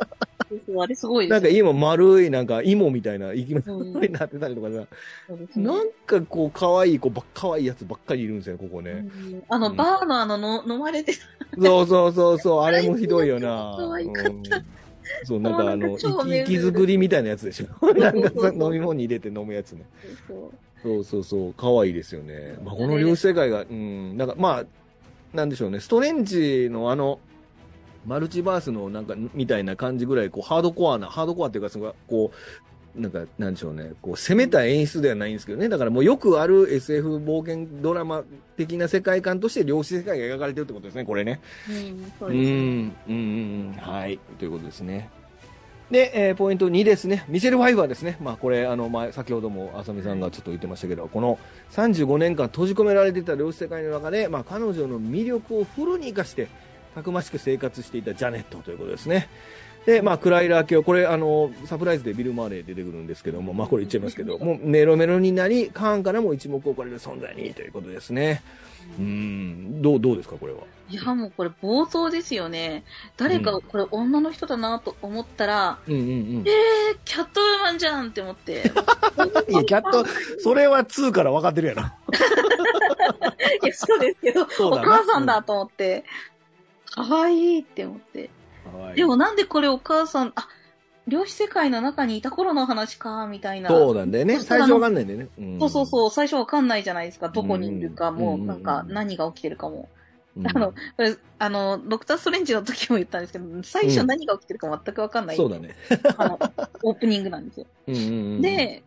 [0.78, 4.86] あれすごいですなんか家も丸い、なんか芋みたいな生き物うんになってたりとかさ。
[5.28, 8.90] そうですねなんかこう、可愛い子ばっ、可愛いやつばっかりいるんですよ、ここね。
[8.90, 8.96] う
[9.36, 13.76] んあの、うんバーのあのの、飲まれてそうそうそうそう、あれもひどいよな。
[13.78, 14.64] 可愛かったうん
[15.24, 17.92] そう、なんかあの、超生き作りみたいなやつでしょ。
[17.94, 19.84] なんかさ飲み物に入れて飲むやつね。
[20.82, 22.56] そうそうそう可愛いですよね。
[22.64, 24.64] まあ、この漁師世界が、うん、なんかまあ、
[25.32, 27.20] なんでしょうね、ストレンジのあの、
[28.06, 32.32] マルチバースのなんか、みたいな感じぐらい、こう、ハードコアな、ハードコアっていうか、そのこ
[32.96, 35.68] う、なんか、なんでしょうね、こう、攻めた演出ではないんですけどね。
[35.68, 38.24] だからもうよくある SF 冒険ドラマ
[38.56, 41.40] 的な世界観として漁師世界が描かれてるってことですね、これね。
[41.68, 42.82] うん、そううですね。
[42.82, 44.18] ん、うん、うん、はい。
[44.38, 45.08] ということですね。
[45.90, 47.24] で、えーポイント2ですね。
[47.28, 48.16] ミシェル・ファイバーですね。
[48.20, 51.38] まあ、これ、あの、前、先ほども、浅見さんがちょっと言ってましたけど、この
[51.72, 56.48] 35年間閉じ込められていた漁師世界の中で、まあ、彼女の魅力をフルに活かして、
[56.94, 59.28] たくましく生活していたジャネットということですね。
[59.84, 68.42] で、まあ、クライラー卿、これ、あの、サプライズでビル・マーレー出てくるんですけども、まあ、これ言っちゃいますけど、もう、メロメロになり、カーンからも一目置かれる存在にということですね。
[68.98, 70.60] うん、どう、どうですか、これは？
[70.90, 72.84] いや、もうこれ冒頭ですよね。
[73.16, 76.44] 誰かうんこれ女の人だなと思ったら、うんうんうん。
[76.48, 78.64] えー、キャットウーマンじゃんって思って。
[79.48, 80.04] いや、キャット、
[80.40, 81.82] それは2から分かってるやろ。
[83.62, 84.46] いや、そうですけど、お
[84.78, 86.04] 母さんだと思って、
[86.90, 88.30] 可愛いって思って。
[88.96, 90.48] でもなんでこれお母さん、あ、
[91.06, 93.68] 漁師世界の中にいた頃の話か、みたいな。
[93.70, 94.40] そうなんだよね。
[94.40, 95.28] 最初分かんないんだよね。
[95.38, 97.28] うんそうそうそう、最初わかんないじゃないですか。
[97.28, 99.88] どこにいるかも、うんなんか何が起きてるかも。
[100.36, 105.74] うんあの、これ、あの、ドクターストレンジの時も言ったんですけど、最初何が起きてるか全くわかんない、そうだね。
[106.16, 106.38] あの、
[106.84, 107.66] オープニングなんですよ。
[107.88, 108.06] うんうんう
[108.38, 108.84] ん、で、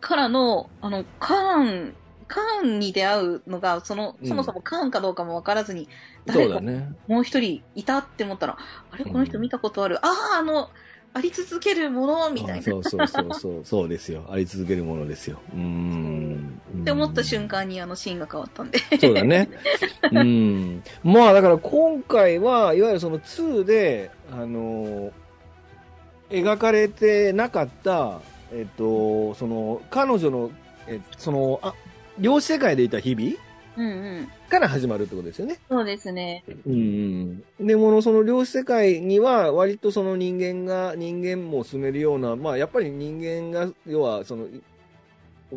[0.00, 1.94] からの、あの、カーン、
[2.28, 5.88] カーンに出会うのが、その、うんそもそもカーンかどうかもわからずに、
[6.26, 6.60] そ誰か。
[7.08, 8.58] もう一人いたって思ったら、
[8.90, 10.04] あれこの人見たことある。
[10.04, 10.68] ああ、あの、
[11.16, 12.58] あり続けるものみたいな。
[12.58, 14.26] あそうそうそうそう、そうですよ。
[14.28, 15.40] あり続けるものですよ。
[15.54, 16.60] うーん。
[16.82, 18.78] って思った瞬間にあのシーンが変わったんで。
[19.00, 19.48] そうだね。
[20.12, 20.82] うん。
[21.02, 25.10] まあだから今回は、いわゆるその2で、あの、
[26.28, 28.20] 描かれてなかった、
[28.52, 30.50] えっと、その、彼女の、
[30.86, 31.72] えその、あ、
[32.18, 33.36] 量子世界でいた日々？
[33.78, 34.28] うんうん。
[34.46, 35.58] から始まるってことですよね。
[35.68, 36.44] そうですね。
[36.66, 37.66] うんうん。
[37.66, 44.62] でも、その量子世界には、割とその人間が、人間も住めるような、まあ、やっぱり人間が、要は、その、い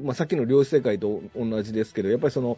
[0.03, 2.57] まあ、さっきの量子世界と同じですけど、やっぱりその、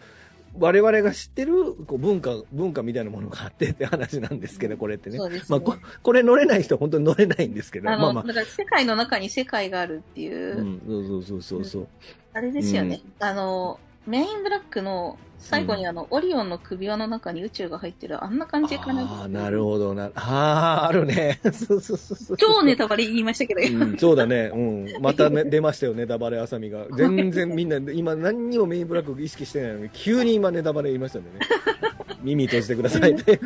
[0.60, 5.18] 我々が知ってるこう文化、文化みたいなものがあってって話なんですけど、これってね。
[5.18, 5.46] そうですね。
[5.50, 8.24] まあこ、これ乗れない人は本当に乗れないんですけど、あの、まあまあ。
[8.26, 11.88] だから世界の中に世界があるっていう、うん、そうそうそうそう。
[12.34, 13.02] あれですよね。
[13.20, 19.04] あの、メインブラックの最後にあの、オリオンの首輪の中に宇宙が入ってる、あんな感じかな。
[19.04, 20.12] ああ、なるほどな。
[20.16, 21.40] ああ、あるね。
[21.52, 22.38] そうそうそうそう。
[22.38, 24.52] 超ネタバレ言いましたけど、うん、そうだね。
[24.54, 24.58] う
[25.00, 25.02] ん。
[25.02, 26.86] また、ね、出ましたよ、ネタバレあさみが。
[26.96, 31.40] 全然みんな、今何にもメインブラック意識してないのに、急に今ネタバレ言いましたんでね。
[32.24, 33.14] 耳閉じてください。
[33.14, 33.38] 見て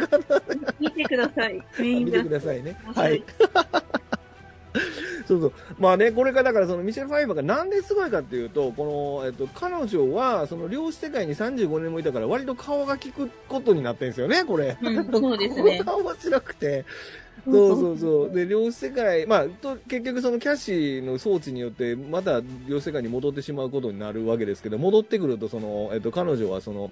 [1.03, 1.63] ください。
[1.79, 2.29] メイン見てブラック。
[2.29, 2.77] くださいね。
[2.93, 3.23] ははいい。
[5.27, 5.53] そうそう。
[5.79, 14.77] まあね、これがだからそのミシェル・ファイバーがなんですごいかっていうと、この、えっと、彼女は、その量子世界に35年もいたから、割と顔が利くことになってるんですよね、これ。
[14.81, 16.85] うんそうですね 顔面白くて。
[17.43, 18.35] そうそうそう。
[18.35, 26.91] で、量子世界、まあ、と、結局そのキャッシーの装置によって、また量子世界に戻ってしまうことになるわけですけど、戻ってくると、その、えっと、彼女はその、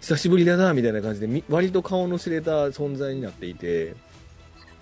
[0.00, 3.94] 久しぶりだな、みたいな感じで、み割と顔の知れた存在になっていて、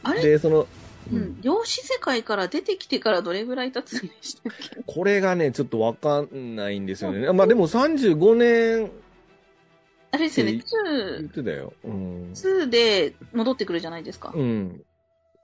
[0.03, 0.23] あれ？
[0.23, 0.67] で、その、
[1.11, 1.41] う、ん。
[1.41, 4.83] 量子世界から出てきてからどれぐらい経つんでしたっけ？
[4.87, 7.33] これがね、ちょっとわかんないんですよね。
[7.33, 8.91] まあでも35年
[10.13, 10.65] あれですよね、言っ
[11.23, 11.73] 2、てたよ。
[11.85, 12.33] うん。
[12.33, 14.33] 2で戻ってくるじゃないですか。
[14.35, 14.83] うん。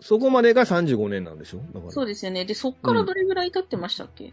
[0.00, 1.58] そこまでが35年なんでしょ？
[1.72, 1.92] だから。
[1.92, 2.44] そうですよね。
[2.44, 4.32] で、そっからどれぐらい経ってましたっけ、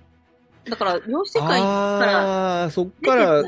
[0.69, 3.43] だから、量子世界からああー、そっから、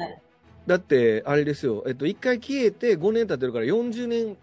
[0.66, 1.84] だって、あれですよ。
[1.88, 4.38] えっと、一回消えて5年経ってるから40年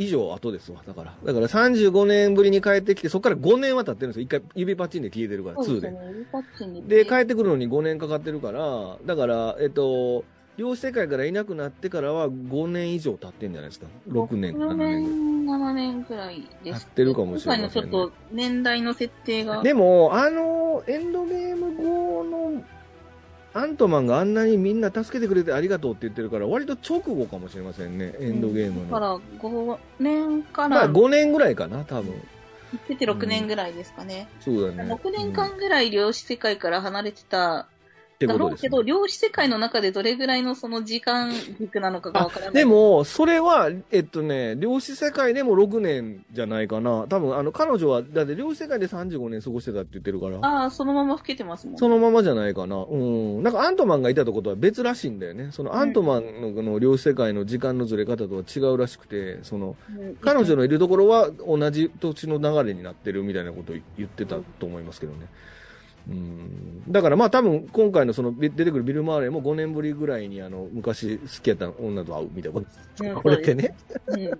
[0.00, 0.82] 以上後ですわ。
[0.86, 1.14] だから。
[1.22, 4.22] だから35年ぶりに帰ってきて、そっから5年は経ってるんですよ。
[4.22, 5.80] 一回指パッチンで消えてるから、2
[6.88, 7.02] で。
[7.04, 10.24] で帰ってくるのに5年かかってるから、だから、えっと、
[10.56, 13.88] 量子世界からいなくなってからは5年以上経ってんじゃないですか。
[14.08, 15.02] 6年、6 7年ぐらい。
[15.02, 16.86] 年、7年ぐらいです。
[16.86, 19.62] 経ってるかもしれませんね今回のちょっと年代の設定が。
[19.62, 22.62] でも、あの、エンドゲーム後の、
[23.52, 28.90] アントマンがあんなにみんな助けてくれてありがとうって言ってるから、割と直後かもしれませんね、エンドゲームの。
[28.90, 32.14] だから、5年かまあら、5年ぐらいかな、多分。
[32.88, 34.28] 出て6年ぐらいですかね。
[34.40, 34.94] そうだね。
[34.94, 37.66] 6年間ぐらい量子世界から離れてた、
[38.26, 39.00] ってことです、ねだろうけど、。
[39.00, 42.54] 量子世界の中でどれぐらいのその時間軸なのかがわからない。
[42.54, 47.06] で、も、それは、えっとね、量子世界でも6年じゃないかな。
[47.08, 50.38] 多分、あの、彼女は、だって量子世界で35年過ごしてたって言ってるから。
[50.46, 51.78] ああ、そのまま老けてますもん。
[51.78, 52.76] そのままじゃないかな。
[52.76, 53.42] うん。
[53.42, 55.48] なんかアントマンがいたとことは別らしいんだよね。
[55.52, 65.18] そのアントマンのこの量子世界の時間のずれ方とは違うらしくて、その、うん彼女のいるところは同じ土地の流れになってるみたいなことを言ってたと思いますけどね。
[65.20, 65.28] うん。
[66.88, 72.66] だからまあ多分今回のその出てくるビル・マーレーも5年ぶりぐらいにあの昔好きやった女と会うみたいなこ
[72.98, 73.04] と。
[73.04, 73.74] うんこれってね。
[74.06, 74.30] うん。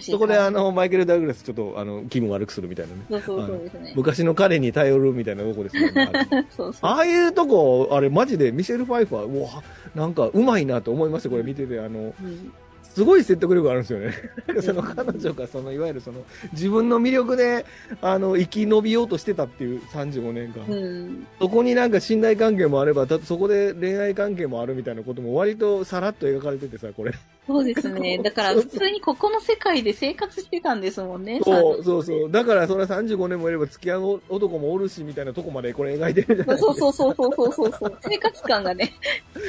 [0.00, 3.02] そこであ、の、マイケル・ダグラスちょっとあの、気分悪くするみたいなね。
[3.10, 3.92] そうそうそうですね。
[3.94, 6.10] 昔の彼に頼るみたいなとこですよね。
[6.80, 9.62] ああいうとこ、あれマジでミシェル・ファイファー、うわ、
[9.94, 12.52] なんかうまいなと思いました、これ見てて、あの、うん
[12.96, 14.14] すごい説得力あるんですよね。
[14.62, 17.66] その彼女が、その、いわゆるその、自分の魅力で、
[18.00, 20.64] あの、生き延びようとしてたっていう35年間。
[20.66, 21.26] うん。
[21.38, 27.12] そこになんか信頼関係もあれば、たそこで恋愛関係もあるみたいなことも割とさらっと描かれててさ、これ。
[27.46, 28.18] そうですね。
[28.22, 31.40] だから、普通にここの世界で生活してたんですもんね。
[31.44, 32.30] そう、そうそう。
[32.30, 37.98] だから、それは35年もいれば付き合う男もおるし、みたいなとこまでこれ描いてるじゃないそうそうそうそうそうそうそう。
[38.02, 38.92] 生活感がね、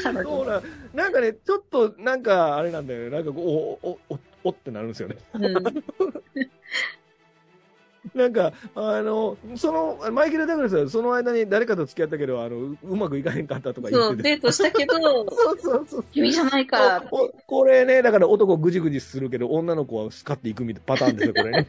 [0.03, 0.45] 彼そう女。
[0.45, 0.61] な、
[0.93, 3.09] なんかね、ちょっと、なんか、あれなんだよね。
[3.09, 5.17] なんかこう、お、お、お、おってなるんですよね。
[5.33, 5.53] うん。
[8.13, 14.29] なんか、あの、その、マイケル・ダグラスはその間に誰かと付き合ったけど、あの、ううまくいかへんかったとか言そう、ってて。
[14.31, 16.05] デートしたけど、そうそうそう。
[16.11, 17.01] 君じゃないから。
[17.01, 21.67] これね、だから男ぐじぐじするけど、女の子はスカっていくみたいなパターンですよ、これね。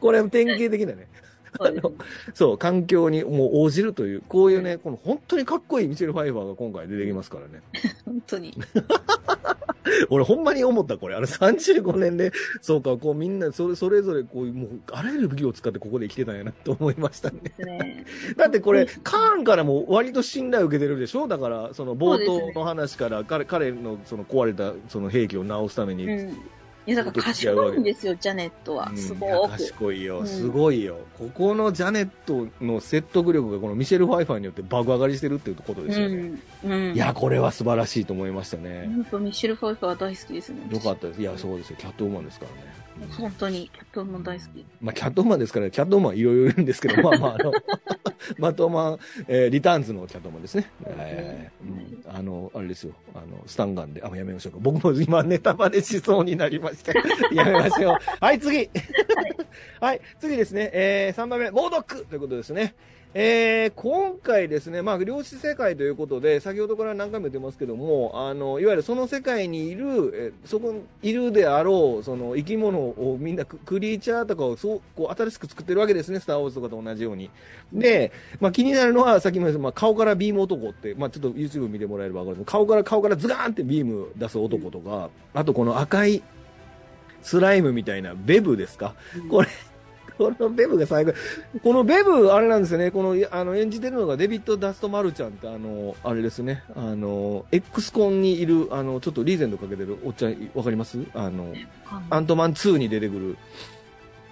[0.00, 1.08] これ典型的なね。
[1.56, 1.86] そうです
[2.34, 7.62] そう、環境にもう応じるという、こういうね、この本当にかっこいいミシェル・ファイファーが今回出てきますからね。
[8.04, 8.54] 本当に。
[10.08, 11.14] 俺ほんまに思った、これ。
[11.14, 17.40] あの35年で、そうか、こうみんなそれ、それぞれこう、もう、あらゆる武器を使ってここで生きてたんやなと思いましたね。
[17.58, 18.04] ね。
[18.36, 21.28] だってこれ、カーンからも割と信頼を受けてるでしょ？
[21.28, 26.36] だから、その冒頭の話から、彼、彼のその壊れたその兵器を直すために、うん。
[26.86, 28.88] いや、だから賢いんですよ、ジャネットは。
[28.90, 29.50] うんすごく。
[29.52, 30.98] 賢いよ、うんすごいよ。
[31.18, 36.14] ここのジャネットの説得力がこのミシェル・ファイファーによって爆上がりしてるっていうことですよね。
[36.64, 36.72] うん。
[36.72, 36.94] うん。
[36.94, 38.84] いや、これは素晴らしいと思いましたね。
[38.86, 40.58] 本当ミッシェル・ファイファー大好きですね。
[40.70, 41.20] よかったです。
[41.20, 41.76] いや、そうですよ。
[41.78, 42.83] キャットウーマンですからね。
[43.00, 44.64] うん本当に、キャットも大好き。
[44.80, 47.52] まあ、キャットウーマンですから、キャットウーマンいろいろいるんですけど、まあまあ、あの、
[48.38, 50.70] マットマン、えーリターンズのキャットウーマンですね。
[50.86, 52.92] えーうんあの、あれですよ。
[53.14, 54.58] あの、スタンガンで、あ、もうやめましょうか。
[54.60, 56.92] 僕も今ネタバレしそうになりました。
[57.34, 57.96] やめましょう。
[58.20, 58.70] はい、次。
[59.80, 60.70] はい、次ですね。
[60.72, 62.74] えー、3番目、モードックということですね。
[63.16, 77.30] えー、今回ですね、まあ、量子世界ということで、先ほどから何回も言ってますけども、あの、いわゆるその世界にいる、えそこにいるであろう、その生き物をみんなククリーチャーとかをそう、こう、新しく作ってるわけですね、スターウォーズとかと同じように。
[77.72, 86.20] で、まあ、気になるのは、さっきも言った、まあ、顔からビーム男って、まあ、ちょっと YouTube 見てもらえればわかる顔から、顔からズガーンってビーム出す男とか、あとこの赤い、
[87.22, 88.96] スライムみたいな、ベブですか？
[89.30, 89.48] これ、
[90.18, 91.12] このベブが最後。
[91.62, 92.90] このベブ、あれなんですよね。
[92.90, 96.62] この、あの、演じてるのがデビッド・ダスト・マルちゃんって、あの、あれですね。
[96.76, 100.98] あの、X コンにいる、あの、ちょっとリーゼントかけてるおっちゃん、わかります？
[101.14, 101.52] あの、
[102.10, 103.36] アントマン2に出てくる。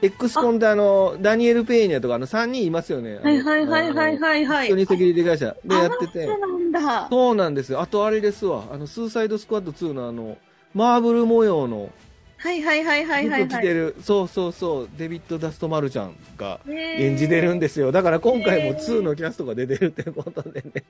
[0.02, 3.20] X コンってあの、ダニエル・ペーニャとか、あの、3人いますよね。
[3.22, 4.66] はいはいはいはいはいはい。
[4.66, 6.26] 一緒にセキュリティ会社でやってて。
[6.26, 7.08] そうなんだ。
[7.08, 7.80] そうなんですよ。
[7.80, 8.64] あとあれですわ。
[8.72, 10.38] あの、スーサイドスクワット2のあの、
[10.74, 11.90] マーブル模様の
[12.42, 13.44] はいはいはいはいはい、はい。
[13.44, 17.92] 服着てる、そうそうそう、デビッド・ダスト・マルちゃんが演演じてるんですよ。
[17.92, 20.82] だから今回も2のキャストが出てるってことでね。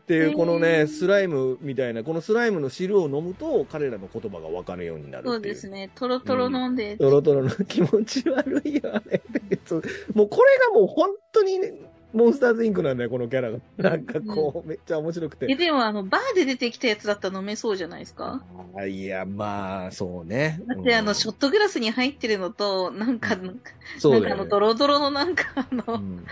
[0.00, 5.24] っていう、このへね、ースライムみたいな、このスライムの汁を飲むと、彼らの言葉が分かるようになる。
[5.24, 5.90] そうですね。
[5.96, 6.96] トロトロ飲んで。
[6.96, 9.20] トロトロの気持ち悪いよね。
[10.14, 11.74] もうこれがもう本当にね、
[12.12, 13.58] モンスターズインクなんだよ、このキャラが。
[13.76, 15.46] なんかこう、めっちゃ面白くて。
[15.50, 18.42] え、でもあの、バーで出てきたやつだったら飲めそうじゃないですか？
[18.76, 20.60] あいや、まあ、そうね。
[20.66, 26.24] だってあの、うんショットグラスに入ってるのと、なんか、なんかそうだよ、あの、ねドロドロのなんかあうの、ん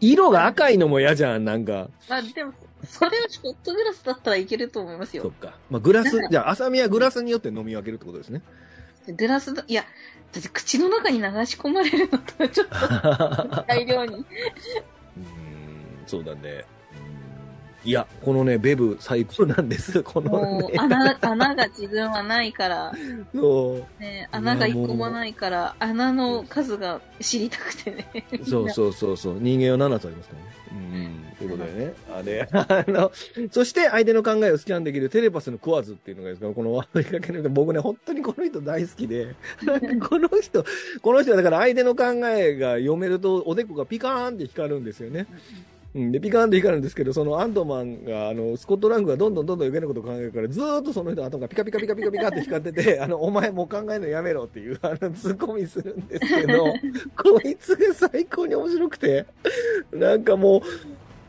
[0.00, 1.88] 色が赤いのも嫌じゃん、なんか。
[2.08, 2.52] まあでも、
[2.86, 5.22] それをショットグラスだったらいけると思いますよ。
[5.24, 5.58] そっか。
[5.70, 8.42] まあ、グラスなんか、じゃあ、浅見はグラスによって飲み分けるってことですね。
[9.06, 9.84] グラスだ、いや、
[10.34, 14.16] だって口の中に流し込まれるのとちょっと大量に。
[14.16, 14.24] うん、
[16.06, 16.64] そうだね。
[16.98, 17.14] うん
[17.86, 20.02] いや、このね、ベブ最高なんです。
[20.02, 20.72] このね。
[20.78, 22.92] 穴、穴が自分はないから、
[23.34, 24.02] そう。
[24.02, 28.26] ね、穴が一個もないから、穴の数が知りたくてね。
[28.48, 29.38] そうそうそうそう。
[29.38, 30.56] 人間は7つありますからね。
[30.72, 31.23] うん。
[31.38, 31.94] ということでね。
[32.12, 33.12] あで、 あの、
[33.50, 36.40] そして相手の考えをスキャンできるテレパスのクワズっていうのがです。
[36.40, 40.64] から、このアメリカ系の人、僕ね、本当にこの人大好きで、 なんかこの人、
[41.02, 45.26] この人はだから相手の考えが読めると、おでこがピカーンって光るんですよね。
[45.94, 56.64] うん、で、ピカーンって光るんですけど、そのアントマンが、あの、スコットラングがどんどんどんどん余計なことを考えるから、ずーっとその人の頭がピカピカピカピカピカって光ってて、 あの、お前もう考えるのやめろっていう、あの、ツッコミするんですけど、
[57.16, 59.24] こいつが最高に面白くて、
[59.92, 60.62] なんかもう、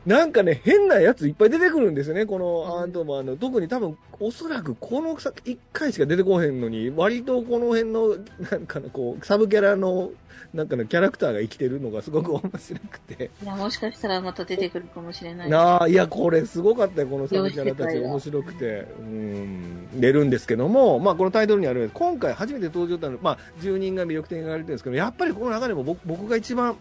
[0.05, 3.37] なんかね、変なやついっぱい出てくるんですよね、このアントマンの。
[3.37, 8.15] 特に多分、おそらくこの作1回しか出てこへんのに、割とこの辺の、
[8.51, 10.11] なんかのこう、サブキャラの、
[10.53, 13.31] なんかのキャラクターが生きてるのがすごく面白くて。
[13.41, 15.49] いや、もしかしたらまた出てくるかもしれない。
[15.49, 17.97] なあ、いや、これすごかったよ、このサブキャラたち。
[17.97, 18.87] 面白くて。
[18.99, 26.75] うん、出るんですけども、まあ、このタイトルにある、今回初めて登場したの、まあ、10人が魅力的に言われてるんですけど、やっぱりこの中でも僕僕が一番、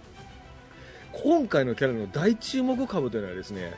[1.22, 3.74] 今回のキャラの大注目株というのはですね、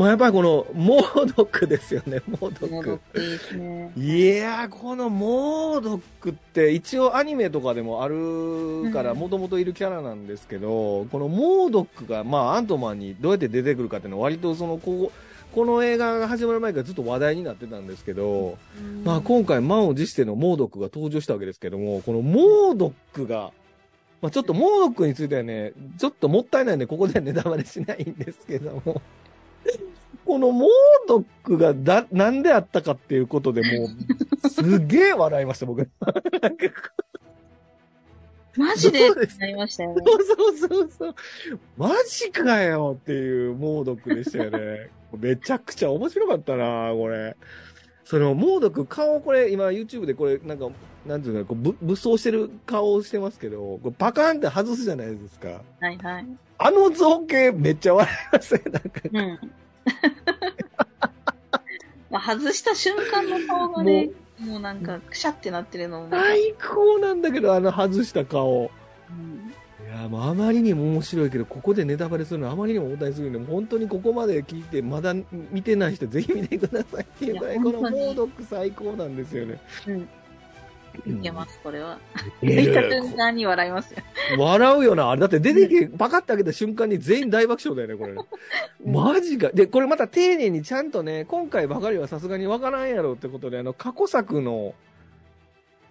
[0.00, 3.56] まあ、やっぱりこの、モードックですよね、 モードック。
[3.56, 3.92] ね。
[3.96, 18.56] いやー、このモードックって一応アニメとかでもあるからうんもともといるキャラなんですけど、このモードックが、まあ、アントマンにどうやって出てくるかっていうのは割とその、こう、この映画が始まる前からずっと話題になってたんですけど、
[19.04, 23.52] まあ今回満を持してのモードックが登場したわけですけども、このモードックが、
[24.20, 29.00] まあちょっとモードックについてはね、ちょっともったいないんでここではネタバレしないんですけども、
[30.26, 30.68] このモー
[31.08, 33.88] ドックがだ、なんであったかっていうことでも
[34.44, 35.88] う、すげえ笑いました、僕。
[38.56, 39.08] マジで
[39.56, 40.02] ましたよね。
[40.04, 41.14] そうそうそうそう。
[41.76, 44.90] マジかよっていうモードックでしたよね。
[45.16, 47.36] めちゃくちゃ面白かったなこれ。
[48.10, 50.68] その、モードック、顔これ、今 YouTube でこれ、なんか、
[51.06, 55.62] なんていうのこうぶ武装してる顔をしてますけど、これパカーンって外すじゃないですか。
[55.78, 56.26] はいはい。
[56.58, 58.62] あの造形めっちゃ笑いますね。
[58.64, 59.38] なんか、うん。
[62.10, 68.72] まあ、外した瞬間の顔がね、もうなんか、くしゃってなってるのも、最高なんだけど、あの外した顔。
[69.08, 69.59] うんい
[69.90, 75.14] や、もうあまりにも面白いけど、ここでネタバレするのはあまりにも重たいすぎるんで、本当にここまで聞いて、まだ
[75.50, 79.60] 見てない人、ぜひ見てくださいっていうぐらい、このモードック最高なんですよね。
[79.88, 80.08] うん。
[81.06, 81.98] いけます、これは。
[82.42, 84.00] い見たや瞬間 に笑いますよ。
[84.38, 85.10] 笑うよな。
[85.10, 88.92] あれだって出てきて、パカッて開けた瞬間に全員大爆笑だよね、これ。
[88.92, 89.50] マジか。
[89.50, 94.74] で、これまた丁寧にちゃんとね、今回ばかりはさすがにわからんやろってことで、あの、過去作の、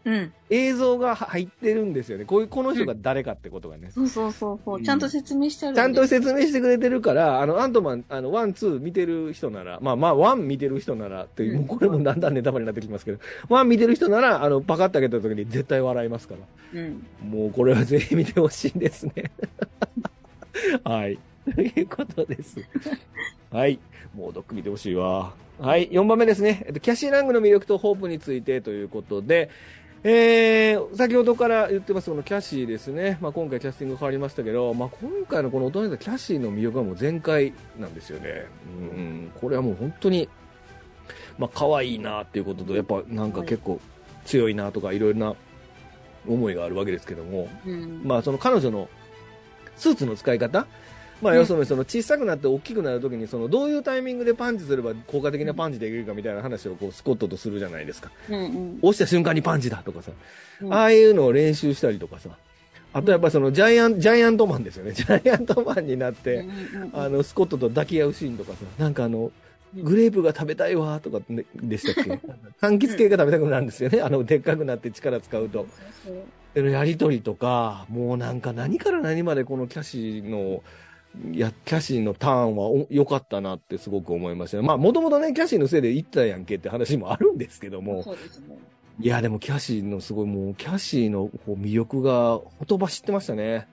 [0.05, 0.33] うん。
[0.49, 2.25] 映像が入ってるんですよね。
[2.25, 3.91] こういう、この人が誰かってことがね。
[3.91, 4.79] そうそうそうそうう。
[4.81, 13.19] んちゃんと説明してあるちゃんと説明してくれてるから、あの、アントマン、あの、ワン、ツー見てる人なら、まあまあ、ワン見てる人なら、という、もうこれもだんだんネタバレになってきますけど、
[13.49, 16.35] ワン見てる人なら、あの、パカッと開けた時に絶対笑いますか
[16.73, 16.81] ら。
[16.81, 17.05] うん。
[17.21, 19.31] もうこれはぜひ見てほしいですね。
[20.83, 21.19] はい。
[21.53, 22.59] ということです。
[23.51, 23.79] はい。
[24.15, 25.33] モードック見てほしいわ。
[25.59, 25.89] はい。
[25.89, 26.63] 4番目ですね。
[26.67, 29.49] えっと、キャシーラングの魅力とホープについてということで、
[30.03, 33.17] えー、先ほどから言ってますこのキャシーですね。
[33.19, 38.45] まあ今回キャスティング変わりましたけど、まあ今回のこの大人のキャシーの魅力はもう全開なんですよね。
[38.65, 40.29] うん、これはもう本当に、
[41.37, 43.81] まあ可愛いなっていうことと、やっぱなんか結構
[44.23, 45.35] 強いなとかいろいろな
[46.27, 48.01] 思いがあるわけですけども、うん。
[48.05, 48.87] まあ、その彼女の
[49.75, 50.65] スーツの使い方、
[51.21, 58.09] まあ、うん要するにその小さくなって大きくなるときにそのどういうタイミングでパンチすれば効果的なパンチできるかみたいな話をこうスコットとするじゃないですか。
[58.29, 58.79] うんうん。
[58.81, 60.11] 押した瞬間にパンチだとかさ、
[60.61, 62.29] うんああいうのを練習したりとかさ、
[62.91, 64.91] あとやっぱりそのジャイアン、ジャイアントマンですよね。
[64.93, 66.45] ジャイアントマンになって、
[66.93, 69.31] あの、スコットと抱き合うシーンとかさ、なんかあの、
[69.75, 72.11] グレープが食べたいわとかねでしたっけ？
[72.59, 74.01] 柑橘系が食べたくなるんですよね。
[74.01, 75.67] あの、でっかくなって力使うと。
[76.55, 80.63] でのやりとりとか、もうなんか何から何までこのキャシーの、
[81.31, 84.63] いや、キャシーのターンはお良かったなってすごく思いましたね。
[84.63, 88.57] まあ、もともとね、キャシーのせいで行ったやんけって話もあるんですけども、 そうですね。
[89.01, 93.67] いや、でもキャシーのすごいもう、キャシーのこう魅力がほとばしってましたね。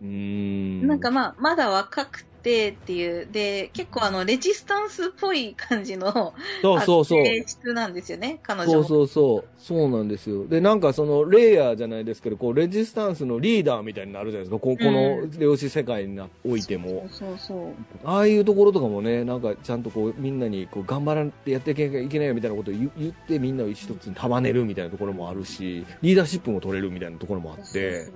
[0.00, 0.86] うーん。
[0.86, 7.24] なんかまあ、まだ若くてっていう、で、結構あの、レジスタンスっぽい感じの、そうそうそう。
[7.24, 8.72] 性質なんですよね、彼女も。
[8.72, 9.44] そうそうそう。
[9.58, 10.46] そうなんですよ。
[10.46, 14.58] で、なんかその、レイヤーじゃないですけど、こう、レジスタンスのリーダーみたいになるじゃないですか。
[14.58, 17.06] ここのうん量子世界においても。
[17.10, 17.72] そうそう
[18.04, 27.62] ああいうところとかもね、なんかちゃんとこうみんなにこう頑張らんってやっていけないけないよみたいなことを言言ってみんなを一つに束ねるみたいなところもあるし、リーダーシップも取れるみたいなところもあ。
[27.62, 28.08] って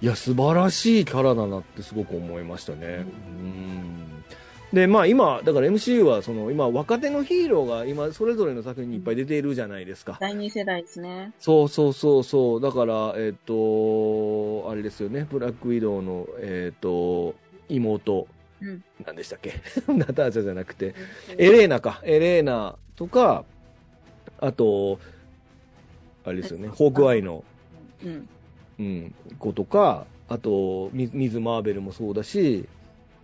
[0.00, 3.04] いや、素晴らしいキャラだなってすごく思いましたね。
[3.39, 3.39] うん。
[4.72, 10.16] で、まあ今、だから MCU はその今若手のヒーローが今それぞれの作品にいっぱい出ているじゃないですか。
[10.20, 11.32] 第二世代ですね。
[11.40, 12.60] そうそうそうそう。
[12.60, 15.26] だから、えっ、と、あれですよね。
[15.28, 17.34] ブラックウィドウの、えっ、と、
[17.68, 18.28] 妹。
[18.62, 19.54] うん何でしたっけ？
[19.92, 20.94] ナターチャじゃなくて、
[21.36, 22.00] エレーナか。
[22.04, 23.44] エレーナとか、
[24.38, 25.00] あと、
[26.24, 26.68] あれですよね。
[26.68, 27.42] ホークアイの、
[28.04, 28.28] うん。
[28.78, 32.68] うん、子とか、あと、ミミズ・マーベルもそうだし、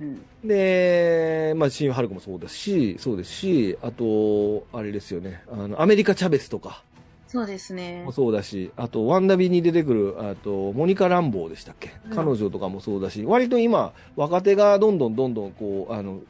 [0.00, 0.22] うん。
[0.44, 5.42] で、まあ、シン・ハルクもそうだし、そうですし、あと、あれですよね。
[5.50, 6.82] あの、アメリカ・チャベスとか。
[7.28, 8.12] そうですねも。
[8.12, 16.20] そうだし、あと、ワンダビに出てくる、あと、モニカ・ランボーでしたっけ、うん彼女とかもそうだし、割と今、若手がどんどんどんどん、こう、あの、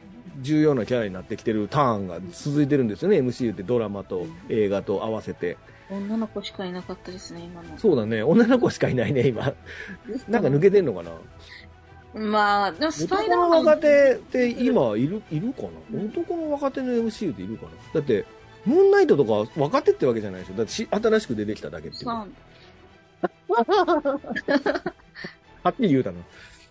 [0.41, 5.57] 重要なキャラになってきてるターンが続いてるんですよね、MCU ってドラマと映画と合わせて。
[5.89, 7.79] 女の子しかいなかったですね、今の。
[7.79, 9.55] そうだね、女の子しかいないね、今。
[10.29, 11.13] なんか抜けてんのかな？
[12.17, 13.65] まあ、でもスパイダー男のマン。
[13.67, 15.63] 若手って今いる、いるか
[15.93, 16.03] な？
[16.03, 17.71] 男の若手の MCU っているかな？
[17.95, 18.25] だって、
[18.65, 20.55] ムーンナイトとか若手ってわけじゃないでしょ？
[20.55, 22.05] だってし新しく出てきただけっていう。
[22.05, 22.27] さ
[25.63, 26.19] はっきり言うたな。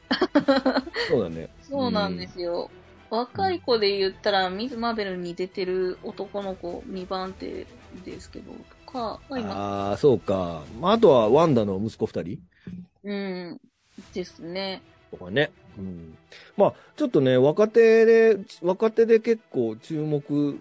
[1.10, 1.50] そうだね。
[1.62, 2.70] そうなんですよ。
[3.10, 7.68] 若い子で言ったら、ミズ・マーベルに出てる男の子2番手
[8.04, 8.52] ですけど、
[8.86, 10.64] とか、まあ今、ああ、そうか。
[10.80, 12.40] まあ、あとはワンダの息子二人？
[13.04, 13.62] うん、
[14.14, 14.82] ですね。
[15.16, 15.52] とかね。
[15.78, 16.18] うん。
[16.58, 20.60] まあ、ちょっとね、若手で、若手で結構注目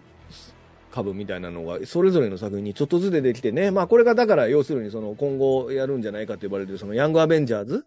[0.91, 3.71] 株みたいなのが、それぞれの作品にちょっとずつ出てきてね。
[3.71, 7.85] まあ、これがだから、要するにその、今後やるんじゃないかと呼ばれてる、その、ヤングアベンジャーズ。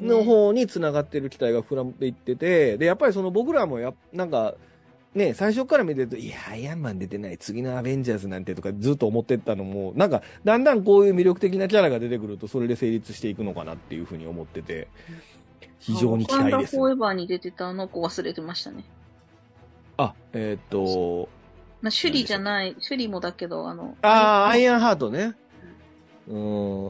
[0.00, 4.54] の方に繋がってる期待が膨らんでいってて、で、やっぱりその僕らもや、なんか、
[5.14, 14.88] ね、最初から見てると、いや、アイアンマン出てない、次のアベンジャーズなんてとかずっと思ってったのも、なんか、だんだんこういう魅力的なキャラが出てくると、それで成立していくのかなっていうふうに思ってて、
[15.78, 18.84] 非常に期待ですフォーエバーに出てたあの子忘れてましたね。
[19.96, 21.28] あ、えーっと、
[21.80, 24.08] まあ、シュリじゃない、シュリもだけど、あの、あ
[24.46, 25.34] あ、アイアンハートね。
[26.28, 26.38] う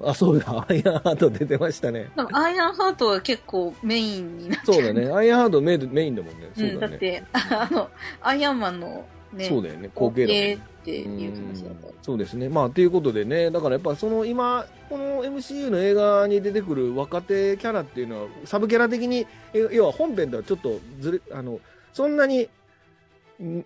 [0.04, 2.10] ん、あ、そうだ、 アイアンハート出てましたね。
[2.32, 6.50] アイアンハートは結構メインになってそうだね、アイアンハートメインメインだもんね。
[6.54, 6.90] そううん、だね。
[6.90, 11.94] だって、あの、アイアンマンのね、そうだよね、後継だもんねって言ってましたようん。
[12.02, 12.48] そうですね。
[12.48, 21.60] まあ、ということでね、だからやっぱその今、この MCU の映画に出てくる若手キャラっていうのは、サブキャラ的に、え要は本編とはちょっとずれ、あの、
[21.92, 22.48] そんなに、ん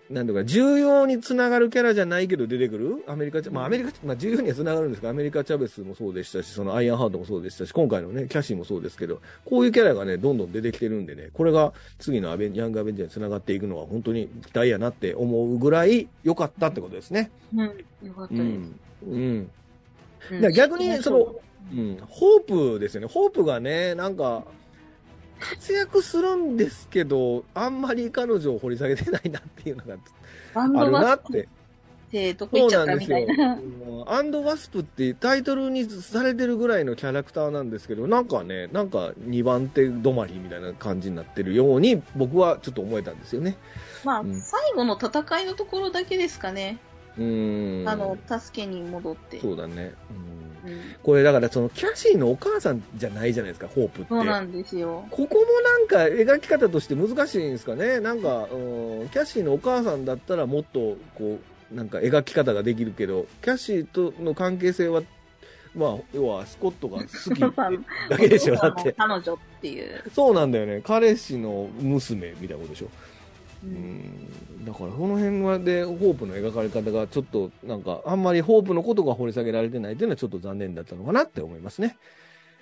[0.09, 3.03] なんていうか、重要につながるキャラじゃないけど出てくる？
[3.05, 17.29] アメリカまあアメリカ、まあ重要にはつながるんですが、アメリカチャベスもそうでしたし、そのアイアンハートもそうでしたし、今回のね、キャシーもそうですけど、こういうキャラがね、どんどん出てきてるんでね、これが次のアベンヤングアベンジャーにつながっていくのは本当に期待やなって思うぐらい良かったってことですね。
[17.55, 18.41] うん、よかったです。
[18.41, 18.79] うん。
[19.03, 19.19] うん。
[19.21, 19.49] うん
[20.53, 21.35] 逆にその、
[21.71, 23.07] うん、ホープですよね。
[23.07, 24.43] ホープがね、なんか、
[25.39, 29.97] 活躍するんですけど、あんまり彼女を掘り下げてないなっていうのが
[30.55, 31.47] あるなって。
[32.07, 33.59] ってどこ行そうっちゃったなんですよみたいな。。
[34.07, 43.57] アンドワスプってタイトルにされてるぐらいのキャラクターなんですけど、なんかね、なんか2番手止まりみたいな感じになってるように僕はちょっと思えたんですよね。
[44.05, 46.77] まあ、うん最後の戦いのところだけですかね。
[47.17, 47.89] うーん。
[47.89, 49.39] あの、助けに戻って。
[49.41, 49.73] そうだね。
[49.73, 49.83] うんう
[50.43, 50.46] ん
[51.03, 54.09] これだからそのキャシーのお母さんじゃないじゃないですか、ホープって。
[54.09, 55.05] そうなんですよ。
[55.09, 57.99] ここもなんか描き方として難しいんですかね。
[57.99, 61.39] なんか、うん、キャシーのお母さんだったらもっとこ
[61.71, 65.01] う、なんか描き方ができるけど、キャシーとの関係性は、
[65.75, 67.39] まあ、要はスコットが好き
[68.09, 68.93] だけでしょ、だって。
[68.97, 70.03] 彼女っていう。
[70.13, 70.81] そうなんだよね。
[70.83, 72.89] 彼氏の娘みたいなことでしょ。
[73.63, 74.65] ううんん。
[74.65, 81.97] だから、この辺はで、ホープの描かれ方がちょっと、なんか、あんまりホープのことが掘り下げられてないっていうのはちょっと残念だったのかなって思いますね。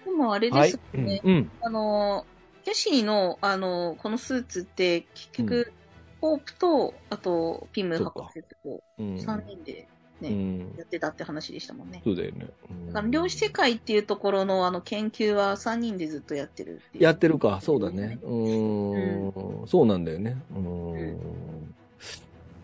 [0.06, 0.76] でもあれではいす。
[0.76, 1.22] よね。
[1.24, 1.34] うん。
[1.34, 2.26] うんあの、
[2.64, 5.74] キャシーの、あの、このスーツって、結局、
[6.20, 9.16] ホープと、あと、ピム博士と、うん。
[9.18, 9.88] 3人で
[10.22, 10.74] ね、うん。
[10.78, 12.02] やってたって話でしたもんね。
[12.04, 12.48] そうだよね。
[12.70, 17.04] うんだから量子世界っていうところのあの研究は3人でずっとやってるって。
[17.04, 18.20] やってるか、そうだね。
[18.24, 20.38] うーん、そうなんだよね。
[20.52, 20.94] うーん。
[20.94, 21.76] うん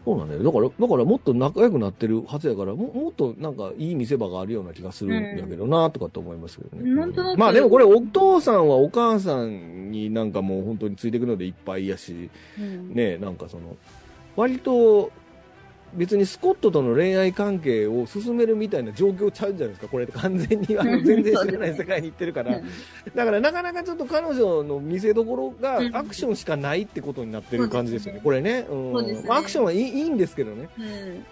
[0.04, 0.44] そうなんだよ。
[0.44, 6.90] だから、だからもっと仲良くなってるはずやから、ももっとなんかいい見せ場があるような気がするんやけどな、とかって思いますけどね。
[6.90, 13.78] なんとなくまあでもこれお父さんはお母さんになんかもう本当についていくのでいっぱいやし、うんねなんかその、
[14.36, 15.12] 割と、
[15.94, 19.88] 別にスコットとの恋愛関係を進めるみたいな状況ちゃうじゃないですか。
[19.88, 22.60] これ完全にあの全然知らない世界に行ってるから。
[23.16, 28.22] だからなかなかちょっと彼女の見せ所がうんアクションしかないってことになってる感じですよね。
[28.24, 28.66] これね。
[28.70, 30.70] うんアクションはいいいいんですけどね。
[30.78, 31.26] うんうん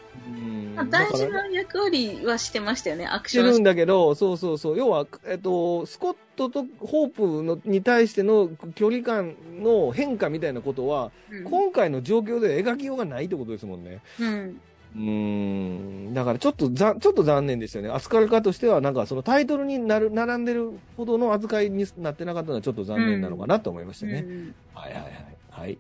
[0.75, 4.77] まあ、大事な役割はしてましたよね、アクしてるションんだけど、そうそうそう。
[4.77, 14.01] 要は、えっと、スコットとホープのに対しての距離感の変化みたいなことは、うん今回の状況で描きようがないってことですもんね。
[14.19, 14.61] うん。
[14.95, 16.13] うーん。
[16.13, 17.91] だからちょっとざ、ちょっと残念でしたよね。
[17.91, 24.25] 扱い方としては、なんかそのタイトルになる、並んでるほどの扱いになってなかったのはちょっと残念なのかなと思いましたね。
[24.27, 25.13] うんはいはいはい。
[25.51, 25.77] はい。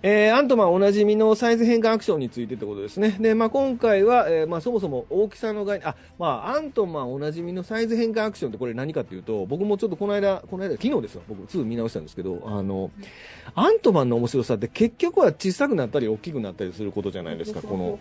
[0.00, 3.16] えー、アントマンおなじみのサイズ変換アクションについてってことですね。
[3.18, 11.22] で、まあ、今回は、えーまあ、そもそも大きさの概念、あ、まあ、アントマンおなじみのサイズ変換アクションってこれ何かっていうと、僕もちょっとこの間、この間、昨日ですよ。
[11.28, 12.92] 僕、2見直したんですけど、あの、
[13.56, 17.98] アントマンの面白さって結局は小さくなったり大きくなったりすることじゃないですか、この。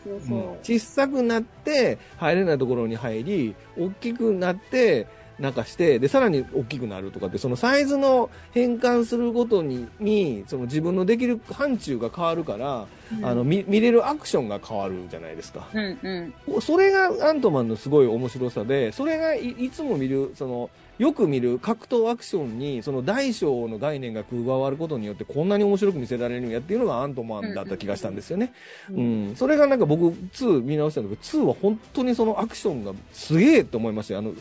[0.61, 5.07] 小さくなって、入れないところに入り、大きくなって、
[5.39, 15.67] なんかして、で、さらに大きくなるとかって、そのサイズの変換するごとに、に、その自分のできる範疇が変わるから、うんあの、見、見れるアクションが変わるじゃないですか。
[15.73, 16.61] うんうん。
[16.61, 28.51] それがアントマンのすごい面白さで、それがいいつも見る、その、よく見る格闘アクションに、その大小の概念が加わることによって、こんなに面白く見せられるんやっていうのがアントマンだった気がしたんですよね。
[28.89, 29.35] ううんん。
[29.35, 34.19] それがなんか僕、2見直したんだけど、2は本当にそのアクションがすげえと思いましたよ。
[34.19, 34.33] あの、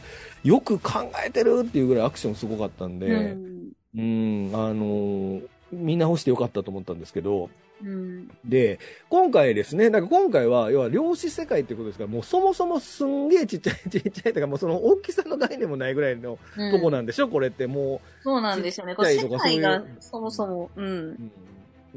[0.46, 7.50] よく考えてるっていうぐらいアクションすごかったんで、うんうん、あのー見直してよかったと思ったんですけど、
[7.82, 8.78] うんで、
[9.08, 18.94] 今回ですね、なんか今回は、要は量子世界っていうことですから、もうそもそもすんげえちっちゃい、ちっちゃいとか、もうその大きさの概念もないぐらいのうんとこなんでしょ、これってもそうなんですよね。
[18.94, 20.90] これ世界がそもそも、うんう。。
[20.90, 21.32] うん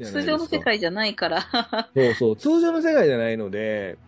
[0.02, 0.58] 通常の世。
[0.60, 1.42] 界じゃないから。
[1.94, 3.98] そうそう、通常の世界じゃないので、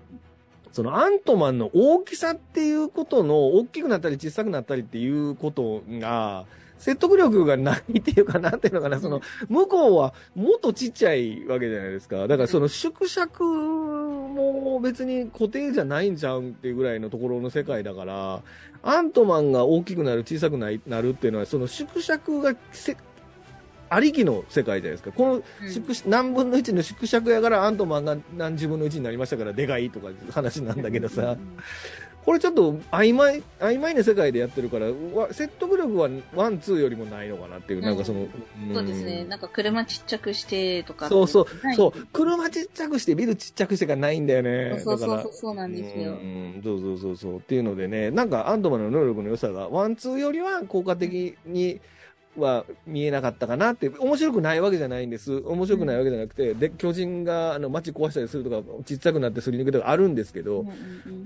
[0.72, 6.46] そのアントマンの大きさっていうことの、大きくなったり小さくなったりっていうことが、
[6.78, 12.26] 説得力がないっていうか、なんていうのかな、その、向こうはもっとちっちゃいわけじゃないですか。
[12.26, 18.42] だからその縮尺も別に固定じゃないんちゃうんっていうぐらいのところの世界だから、
[18.82, 22.54] アントマンが大きくなる、小さくないなるっていうのは、その縮尺が
[23.93, 25.12] ありきの世界じゃないですか。
[25.12, 31.36] この縮尺何分の1の縮尺やからアントマンが何十分の1になりましたからでかいとか話なんだけどさ、
[32.24, 39.24] これちょっと曖昧、曖昧な世界でやってるから、わ説得力はワン、ツーよりもないのかなっていう、なんかその、うんそうですね。
[39.24, 41.09] なんか車ちっちゃくしてとか。
[41.09, 44.80] そうそうそう、車ちっちゃくして、ビルちっちゃくしてがないんだよね。
[44.82, 46.12] そうそうそう、そうなんですよ。
[46.12, 47.36] うん、そうそうそうそう。
[47.38, 51.80] っていうのでね、なんかアントマンの能力の良さが、ワン、ツーよりは効果的に
[52.37, 55.35] は見えなかったかなって、面白くないわけじゃないんです。
[55.45, 60.64] 面白くないわけじゃなくて、で、巨人があの街壊したりするとか、ちっちゃくなってすり抜けとかあるんですけど、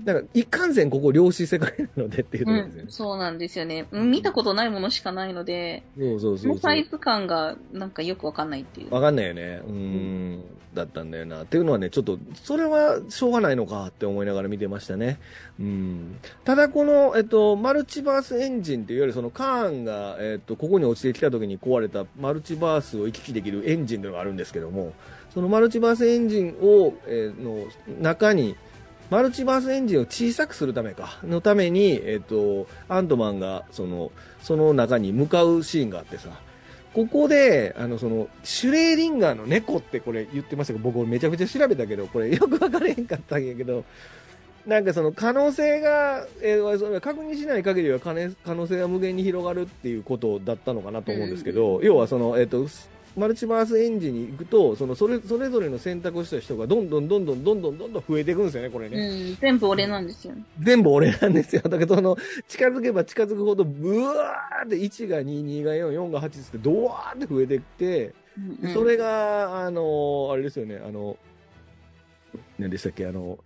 [0.03, 2.87] だから、いかんせんここ量子世界なのでっていうとうころですよね。
[2.87, 3.87] ん、そうなんですよね。
[3.91, 6.83] うん見たことないものしかないので、そうそうそそうそうのサイ。
[6.85, 8.93] ズ感がなんかよくわかんないっていう。
[8.93, 9.61] わかんないよね。
[9.67, 10.43] うーん。
[10.77, 11.43] だったんだよな。
[11.43, 15.19] っていうのはね、ちょっと、それはしょうがないのかって思いながら見てましたね。
[15.59, 16.17] うん。
[16.43, 24.93] ただこの、えっと、マルチバースエンジンっていうより、そのカーンが、えっと、ここに落ちてきた時に壊れたマルチバースを行き来できるエンジンというのがあるんですけども、
[25.33, 27.67] そのマルチバースエンジンを、えーの
[28.01, 28.55] 中に、
[29.09, 36.29] マルチバースエンジンを小さくするためか、のために、えっと、アントマンが、その、その中に向かうシーンがあってさ、
[36.93, 43.85] ここで、あの、その、シュレーディンガーの猫ってこれ言ってましたけど、僕めちゃくちゃ調べたけど、これよくわからへんかったんやけど、
[44.67, 52.67] なんかその可能性が、えーそれ確認しない限りは可能可能性が無限に広がるっていうことだったのかなと思うんですけど、要はその、えっ、と、
[53.15, 58.97] マルチバースエンジンに行くと、そのそれそれぞれの選択をした人がどんどんどんどんどんどんどんどん増えていくんですよね、これね。
[58.97, 60.43] うん、全部俺なんですよね。
[60.59, 61.61] 全部俺なんですよ。
[61.61, 62.17] だけど、その、
[62.49, 71.17] 近づけば近づくほど、ブワーって1が2、2が4、4が8って、ドワーって増えていって、うんうんそれが、あの、あれですよね、あの、
[72.59, 73.39] 何でしたっけ、あの、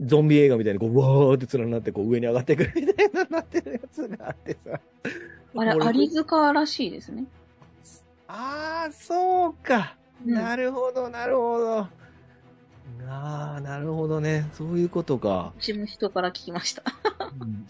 [0.00, 4.80] ゾンビ映画みたいにこう、わーって連なって、こう上に上がってくるみたいななってるやつがあってさ。
[5.56, 7.24] あれ、これ有塚らしいですね。
[8.28, 9.96] ああ、そうか。
[10.26, 11.88] うんなるほど、なるほど。
[13.06, 14.48] ああ、なるほどね。
[14.54, 15.52] そういうことか。
[15.56, 16.82] うちの人から聞きました。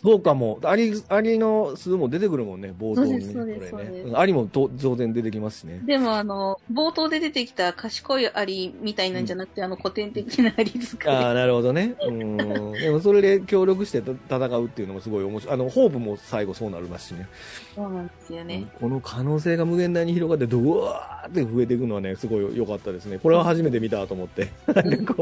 [0.03, 0.61] そうかも。
[0.63, 3.33] アリ、アリの巣も出てくるもんね、冒頭にね。
[3.33, 3.71] そうです。
[3.71, 5.81] そうですうんアリもと当然出てきますしね。
[5.85, 11.95] でも、あの、冒頭で出てきた賢いアリみたいなんじゃなくて、あの古典的なアリ塚ああ、なるほどね。
[12.01, 12.73] うん。
[12.73, 15.55] でもそれで協力してた戦うっていうのもすごい面白い。
[15.55, 17.29] あの、ホープも最後そうなりますしね。
[17.75, 18.67] そうなんですよね。
[18.81, 23.19] この可能性が無限大に広がって、ドワーって増えていくのはね、すごい良かったですね。
[23.19, 24.49] これは初めて見たと思って。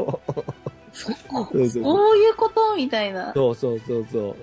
[0.05, 0.33] こう。
[0.93, 3.33] そうそうそうそういうことみたいな。
[3.33, 4.35] そうそうそうそう。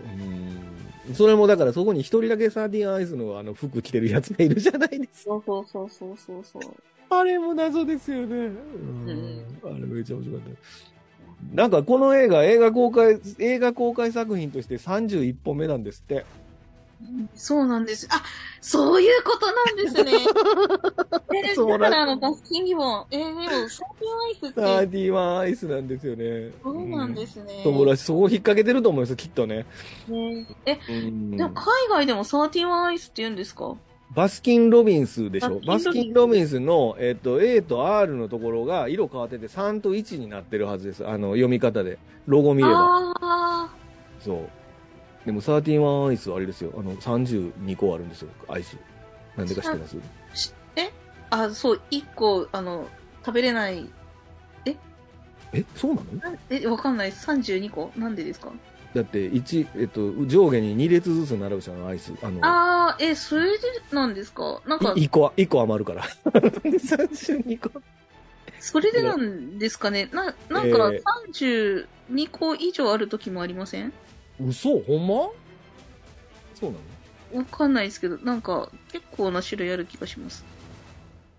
[1.09, 1.15] うん。
[1.15, 5.31] それもだからそこに一人だけサーティアンアイスのあの服着てるやつがいるじゃないですか。
[5.31, 6.63] そうそうそうそうそうそう。
[7.11, 8.25] あれも謎ですよね。
[8.27, 9.07] うん。
[9.07, 11.55] んあれめっちゃ面白かった。
[11.55, 16.25] なんかこの映画、映画公開、映画公開作品として31本目なんですって。
[17.35, 18.09] そうなんです。
[18.11, 18.23] あ、
[18.61, 20.13] そういうことなんですね。
[21.35, 23.07] えー、そうだからあの、バスキンギボン。
[23.11, 26.51] えー、でも、サーティアンアイスって、サーティワンアイスなんですよね。
[26.63, 27.61] そうなんですね。
[27.65, 29.67] 友達、そこを引っ掛けてると思いますきっとね。
[30.09, 33.75] ねえ、うんでも海外でもサーティワンアイスって言うんですか？
[34.15, 35.59] バスキン・ロビンスでしょ。
[35.61, 41.07] ババスキンロビンスの、えっと、A と R のところが色変わってて3と1になってるはずです。
[41.07, 41.99] あの、読み方で。
[42.27, 43.13] ロゴ見れば。
[43.21, 43.75] あ
[44.21, 44.49] そう。
[45.27, 46.73] でも、サーティワンアイスはあれですよ。
[46.77, 48.29] あの、32個あるんですよ。
[48.49, 48.77] アイス。
[49.37, 49.97] なんでか知ってます？
[50.77, 50.91] え？
[51.31, 52.89] あ、そう、一個、あの、
[53.25, 53.89] 食べれない。
[55.53, 56.33] え、そうなの？
[56.33, 57.13] なえ、わかんない。
[57.13, 57.93] 32個？
[57.97, 58.53] なんでですか？
[58.95, 62.13] だって、1、えっと、上下に2列ずつ並ぶじゃん、アイス。
[62.23, 64.61] あの、あー、え、それでなんですか？
[64.67, 66.03] なんか、い1個、一個余るから。
[66.35, 67.81] 32個。
[68.61, 70.09] それでなんですかね？
[70.13, 71.03] な、なんかえ
[71.33, 73.93] 32個以上ある時もありません？
[74.41, 75.31] 嘘ほんま？
[76.55, 76.77] そうな
[77.33, 77.39] の？
[77.41, 80.45] わかんないですけど、なんか結構な種類ある気がします。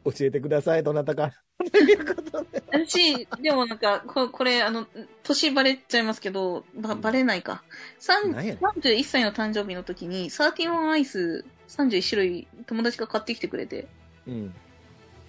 [0.03, 1.31] 教えてください、どなたか。
[1.71, 2.61] ということで。
[2.71, 4.85] 私、でもなんか、ここれ、あの、
[5.23, 7.63] 年バレちゃいますけど、ばバレないか。
[7.97, 13.87] 三なんやねん31歳の誕生日の時に、サーティワンアイス31種類友達が買ってきてくれて、
[14.27, 14.53] うん。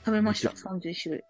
[0.04, 1.24] 食べました、めっ31種類。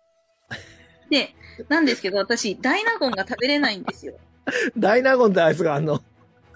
[1.10, 1.34] で、
[1.68, 4.18] なんですけど、私、ダイナゴンが食べれないんですよ。
[4.76, 6.02] ダイナゴンってアイスがあんの？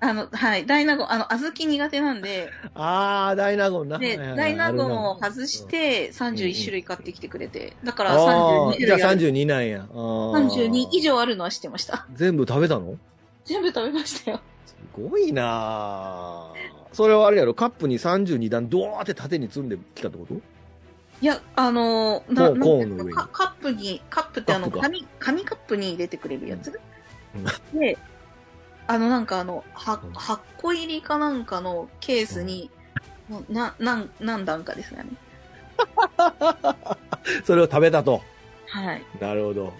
[0.02, 3.98] あの、はい、ダイナゴン、あの、小豆苦手なんで、あー、ダイナゴンな。
[3.98, 4.36] で、はいはいはい。
[4.38, 9.20] ダイナゴンを外して31種類買ってきてくれて、だからあ32ーじゃあ種類ある。
[9.20, 9.86] 32なんや。
[9.90, 10.48] あー。
[10.48, 12.06] 32以上あるのは知ってました。
[12.14, 12.96] 全部食べたの？
[13.44, 14.40] 全部食べましたよ。
[14.66, 20.34] すごいなぁそれはあれやろ、カップに32段ドーって縦に積んできたってこと？
[20.34, 23.12] いや、あのなんていうコーンの上に。
[23.14, 26.70] かカップに、カップってあの、紙、紙カップに入れてくれるやつ、
[27.74, 27.98] うで、
[28.90, 32.72] あの、なんかあの、はうん、8個入りかなんかのケースに、
[33.48, 35.10] な、なん、何段かですよね。
[37.46, 38.20] それを食べたと。
[38.66, 39.04] はい。
[39.20, 39.72] なるほど。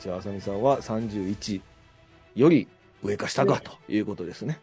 [0.00, 1.60] じゃあ、あさみさんは31
[2.34, 2.66] より
[3.04, 4.58] 上か下かということですね。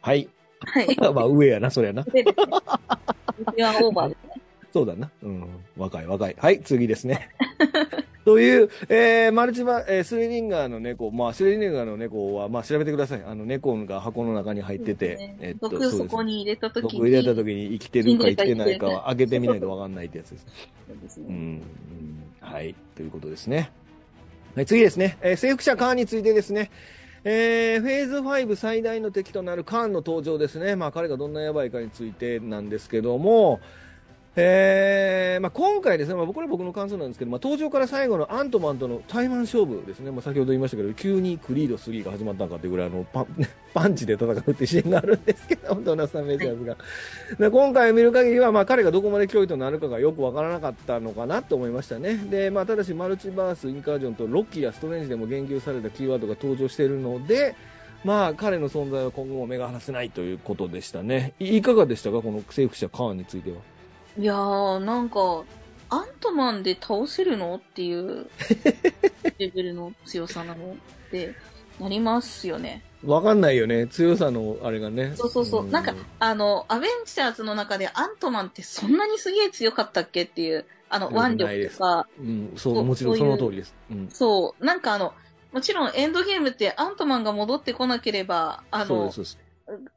[0.00, 0.28] はい。
[0.66, 0.96] はい。
[1.14, 2.02] まあ、上やな、それやな。
[2.02, 2.56] でですね。
[3.54, 4.42] 一番オーバーですね。
[4.74, 5.08] そうだな。
[5.22, 5.64] うん。
[5.76, 6.34] 若い若い。
[6.40, 7.30] はい、次ですね。
[8.24, 13.24] という、えー、マルチバ、えー、スレリンガーの猫、まあ、スレリンガーの猫は、まあ、調べてください。
[13.24, 16.92] あの、猫が箱の中に入ってて、ねえっと、毒そこに入れた時に。
[16.92, 20.46] 毒入れた時に生きてるか生きてないかは開けてみないとわかんないってやつです。
[20.88, 21.62] そうですねうん、うん
[22.40, 23.70] はい、ということですね。
[24.54, 25.18] はい、次ですね。
[25.20, 26.70] えー、征服者カーンについてですね。
[27.24, 30.76] えー、フェーズ5最大の敵となるカーンの登場ですね。
[30.76, 33.60] まあ彼がどんなやばいかについてなんですけども、
[34.36, 43.26] えーまあ、今回ですね、まあ、これは僕の感想なんですけど、まあ、登場から最後のアントマンとの対マン勝負ですね、まあ、先ほど言いましたけど、急にクリード3が始まったんかっていうぐらいあのパン、
[43.72, 46.76] パンチで戦うっていうシーンがあるんですけど、ドナサン・メジャーズが。
[47.38, 52.16] で今回見る限りは、まあ、彼がどこまで脅威となるかがよくわからなかったのかなと思いましたね。
[52.28, 57.54] で、まあ、ただし、マルチバース、インカージョンとロッキーやストレンジでも言及されたキーワードが登場しているので、
[58.02, 61.34] まあ、彼の存在は今後も目が離せないということでしたね。
[61.38, 62.20] いいかがでしたか？
[62.20, 63.58] この征服者カーンについては。
[64.18, 65.44] いやー、なんか、
[65.90, 67.56] アントマンで倒せるの？
[67.56, 68.26] っていう
[69.38, 70.72] レベルの強さなの？
[70.72, 71.34] って
[71.78, 72.82] なりますよね。
[73.04, 73.86] わかんないよね。
[73.86, 75.12] 強さのあれがね。
[75.14, 75.68] そうそうそう。
[75.68, 80.22] なんか、あの、アベンジャーズの中でアントマンってそんなにすげえ強かったっけ？
[80.22, 83.74] っていう、あの、腕力とか、うん、そう、もちろんその通りです。
[83.90, 84.08] うん。
[84.10, 85.12] そう、なんかあの、
[85.52, 89.12] もちろんエンドゲームってアントマンが戻ってこなければ、あの。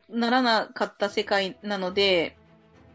[0.09, 2.36] ならなかった世界なので、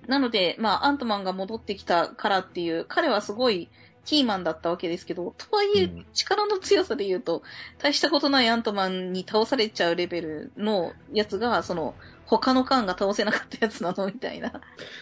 [0.07, 3.69] なので、まあ、アントマンが戻ってきたからっていう、彼はすごい
[4.05, 7.43] キーマンだったわけですけど、とはいえうん、力の強さで言うと、
[7.79, 11.95] 大したことないアントマンに倒されちゃうレベルのやつが、その、
[12.27, 14.53] 他のカーンが倒せなかったやつなのみたいな。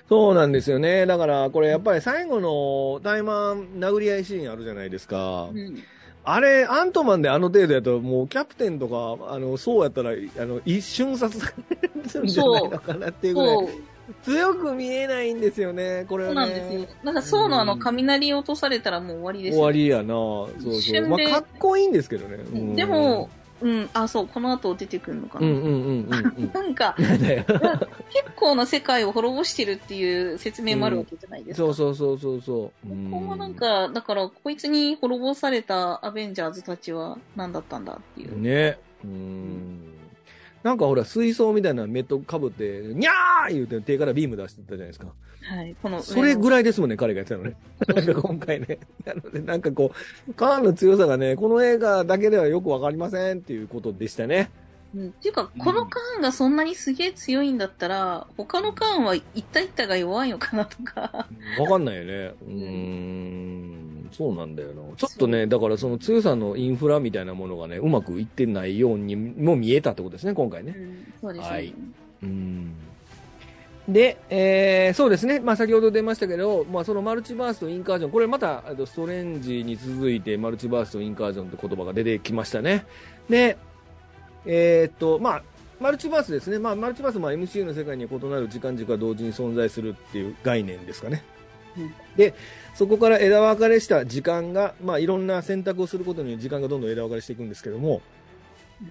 [0.08, 1.06] そうなんですよね。
[1.06, 5.48] だから、これやっぱり最後のタイマン殴り合いシーンあるじゃないですか。
[5.52, 5.82] うん。
[6.24, 13.68] あれ、アントマンであの程度やと、もうキャプテンとか、あの、そうやったら、あの、一瞬殺されるんじゃないのかなっていうぐらい
[14.22, 16.34] 強く見えないんですよね、これそう。
[16.34, 16.86] なんですよ。
[17.02, 20.14] なんか、そうのあの、うん雷落とされたらもう終わりです終よわりやな。
[20.14, 21.06] そうそう。
[21.08, 22.36] まあ、かっこいいんですけどね。
[22.36, 23.28] うんでも、、
[23.62, 25.46] うん、あ、そう、この後出てくるのかな。
[25.46, 26.50] うんうんうんうんうん。
[26.52, 27.14] なんか、 結
[28.36, 31.66] 構な世界を滅ぼしてるっていう説明もあるわけじゃないですか。
[31.66, 32.60] そうそうそうそうそう。
[32.64, 38.40] ここもなんか、だから、こいつに滅ぼされたアベンジャーズたちは何だったんだっていう。
[38.40, 38.78] ね。
[39.04, 39.99] うん。
[40.62, 45.06] なんかほら、水槽みたいなメットかぶって、にゃー言うて手からビーム出してたじゃないですか。
[45.42, 45.74] はい。
[45.82, 47.56] この、それぐらいですもんね、彼がやってたのね。
[47.88, 48.78] なんか今回ね。
[49.06, 49.92] なので、なんかこ
[50.28, 54.50] う、カーンの強さがね、この映画だけではよくわかりませんっていうことでしたね。
[54.94, 55.06] うん。
[55.08, 61.26] っていうか、このカーンがそんなにすげえ強いんだったら、他のカーンは一体一体が弱いのかなとか。
[61.58, 62.12] わかんないよね。
[62.12, 63.79] うーん。
[64.12, 64.82] そうなんだよな。
[64.96, 70.74] ちょっとね、だからその強さのインフラみたいなものがね、うまくいってないようにも見えたってことですね、今回ね。
[70.76, 71.12] うん。
[71.20, 71.50] そうですね。
[71.50, 71.74] はい
[72.22, 72.74] うん
[73.88, 82.84] で、えーそうですね、まあ、先ほど出ましたけど、まあ、そのマルチバースとインカージョン、これまたストレンジに続いてマルチバースとインカージョンって言葉が出てきましたね。
[83.28, 83.56] で、
[84.46, 85.42] えーっと、まあ、
[85.80, 91.24] マルチバースですね、まあ、マルチバースはまあ MCU の世界には異なる時間軸が同時に存在するっていう概念ですかね。
[91.76, 92.34] うんで、
[92.74, 98.00] そこから枝分かれした時間が、まあ、いろんな選択をすることによって時間がどんどん枝分かれしていくんですけども、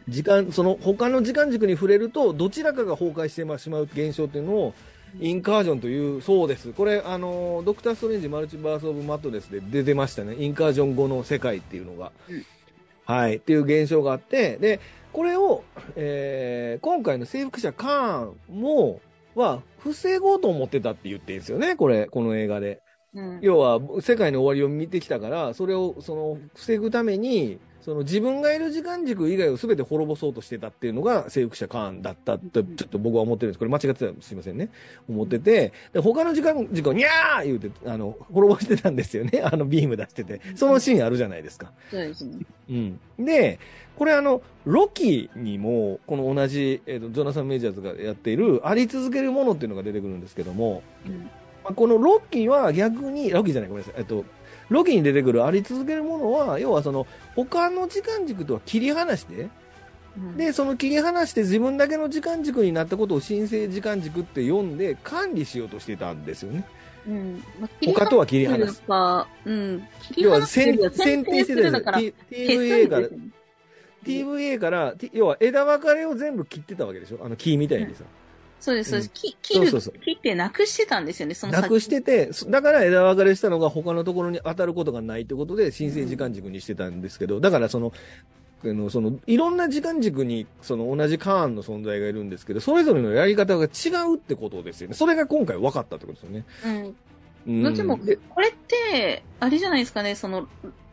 [0.08, 4.74] 時間、その他の時間軸に触れると、どちらかが崩壊してしまう現象っていうのを、
[5.20, 6.72] インカージョンという、そうです。
[6.72, 10.36] これ、あの、ドクター・ストレンジ・マルチバース・オブ・マットレスで出てましたね。
[10.38, 12.12] インカージョン後の世界っていうのが。
[12.30, 12.46] うん
[13.10, 13.38] はい。
[13.38, 14.80] っていう現象があって、で、
[15.12, 15.64] これを、
[15.96, 19.02] えー今回の征服者カーンも、
[19.36, 21.76] は、防ごうと思ってたって言ってるんですよね。
[21.76, 22.82] これ、この映画で。
[23.14, 23.40] うん。
[23.42, 27.60] 要は、世界の終わりを見てきたから、それを、その、防ぐために、
[27.90, 33.58] その自分がいる時間軸以外を全て滅ぼそうとしてたっていうのが、征服者カーンだったと、ちょっと僕は思ってるんです。
[33.58, 34.70] これ間違ってたらすいませんね。
[35.10, 39.42] 思ってて、で、他の時間軸をにゃー言うて、あの、滅ぼしてたんですよね。
[39.44, 40.40] あの、ビーム出してて。
[40.54, 41.72] そのシーンあるじゃないですか。
[41.90, 42.38] そうですね。
[42.70, 43.26] うん。
[43.26, 43.58] で、
[43.98, 51.22] これあの、ロキにも、この同じ、えっ、と、ジョナサン・メジャーズがやっている、あり続けるものっていうのが出てくるんですけども、うん。
[51.64, 54.02] まあこのロッキーは逆に、ロッキーじゃない、ごめんなさい。
[54.02, 54.26] えっと、
[54.70, 59.50] ロキに出てくるあり続けるものは、要はその、他の時間軸とは切り離して、
[60.18, 66.66] うん、で、その切り離して自分だけの時間軸になったことを神聖時間軸って読んで管理しようとしてたんですよね。
[67.08, 67.44] うん。
[67.60, 68.74] まあ他とは切り離す。
[68.76, 68.84] す。
[68.88, 69.88] うん。
[70.02, 73.10] 切り要は離するよ選選定してた選定す TVA から
[74.04, 77.20] TVA から、要は枝分かれを全部切ってたわけでしょ？
[77.24, 78.04] あの木みたいにさ。
[78.60, 79.12] そうです、そうです。
[79.14, 87.94] 切る、そうそうそう切ってなくしてたんですよね、その先なくしてて、そだから枝分かれしたのが他のところに当たることがないってことで、申請時間軸にしてたんですけど、だからその、
[88.64, 94.96] あの、その、いろんな時間軸に、その同じカーンの存在がいるんですけど、それぞれのやり方が違うってことですよね。
[94.96, 96.46] それが今回分かったってことですよね。
[96.66, 96.96] うん。
[97.48, 100.48] うんでもでこれって、あれじゃないですかね、その、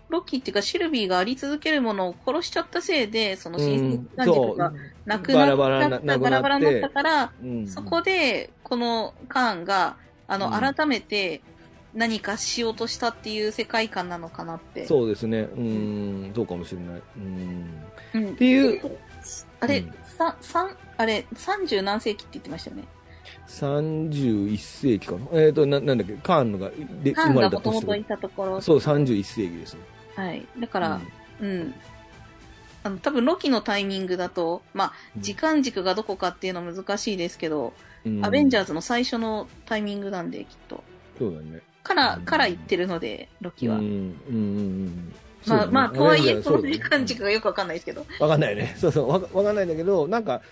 [0.08, 4.72] ロッキーっていうかシルビーがあり続けるものを殺しちゃったせいで、その親戚うん関係が
[5.04, 9.96] なくなっバラバラなちゃった、バラバラになったから、うんそこで、このカーンが、
[10.28, 11.40] あの、うん改めて
[11.94, 14.86] 何かしようとしたっていう世界観なのかなって。
[14.86, 15.48] そうですね。
[15.56, 17.02] うん、そうかもしれない。
[17.16, 17.82] うん。
[18.14, 18.28] うん。
[18.30, 18.98] っていう、
[19.60, 22.84] あれ、うんさ、三、あれ、三十何世紀って言ってましたよね。
[23.48, 25.40] 31世紀かな？
[25.40, 26.70] えっ、とな、なんだっけ、カーンのが
[27.02, 28.16] で生まれがもともといた年とか。
[28.16, 28.60] たところ。
[28.60, 29.80] そう、31世紀ですね。
[30.16, 30.46] はい。
[30.58, 31.00] だから、
[31.40, 31.74] うん。
[32.82, 37.72] あの、多分、ロキのタイミングだと、まあ、うん時間軸がどこかっていうのは難しいですけど、
[38.04, 40.82] うんアベンジャーズの最初のタイミングなんで、きっと。
[41.18, 41.60] そうだね。
[41.82, 43.76] から、うんから言ってるので、ロキは。
[43.76, 44.40] うん、うん、うんう
[44.88, 45.14] ん。
[45.46, 48.04] まあ、まあ、とはいえ、その時時間軸がよくわかんないですけど。
[48.20, 48.74] わかんないね。
[48.78, 50.42] そうそう、わかわかんないんだけど、なんか、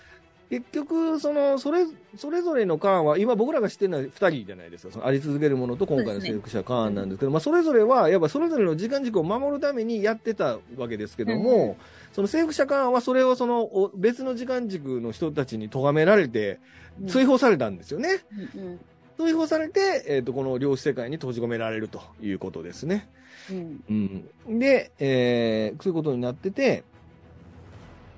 [0.49, 1.85] 結局、その、それ、
[2.17, 4.93] それぞれのカーンは、今僕らが知ってるのは二人じゃないですか。
[4.93, 11.75] そのあり続けるものと今回の征服者カーンなんですけど、まあ、それぞれは、やっぱそれぞれの時間軸を守るためにやってたわけですけども、うん
[12.13, 16.59] その征服者カーンはそれをその、お別の時間軸の人たちに咎められて、
[17.01, 18.21] うん追放されたんですよね。
[18.55, 18.79] うんうん
[19.17, 23.07] 追放されて、えっ、と、この量子世界に閉じ込められるということですね。
[23.49, 24.59] うんうん。
[24.59, 26.83] で、えー、そういうことになってて、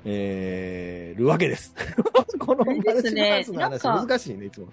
[0.10, 1.74] えー、るわけです。
[2.40, 4.68] このマルチバースの話難しいね、いつも。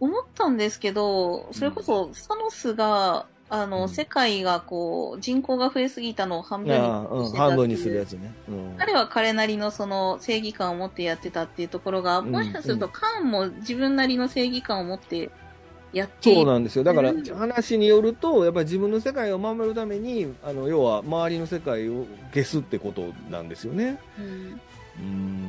[0.00, 8.32] 思ったんですけど、それこそ、サノスが、あの、うん世界がこう、人口が増えすぎたのを半分にして半分にするやつね。
[8.48, 8.74] うん。
[8.76, 15.30] 彼は彼なりのその正義感を持ってやってたっていうところが、うんもしかするとカーンも自分なりの正義感を持って
[15.92, 16.34] やって。
[16.34, 16.84] そうなんですよ。
[16.84, 23.98] だからうん、話によると、やっぱり自分の世界を守るために、あの、要は、周りの世界を消すってことなんですよね。
[24.18, 24.60] うん
[25.00, 25.47] うん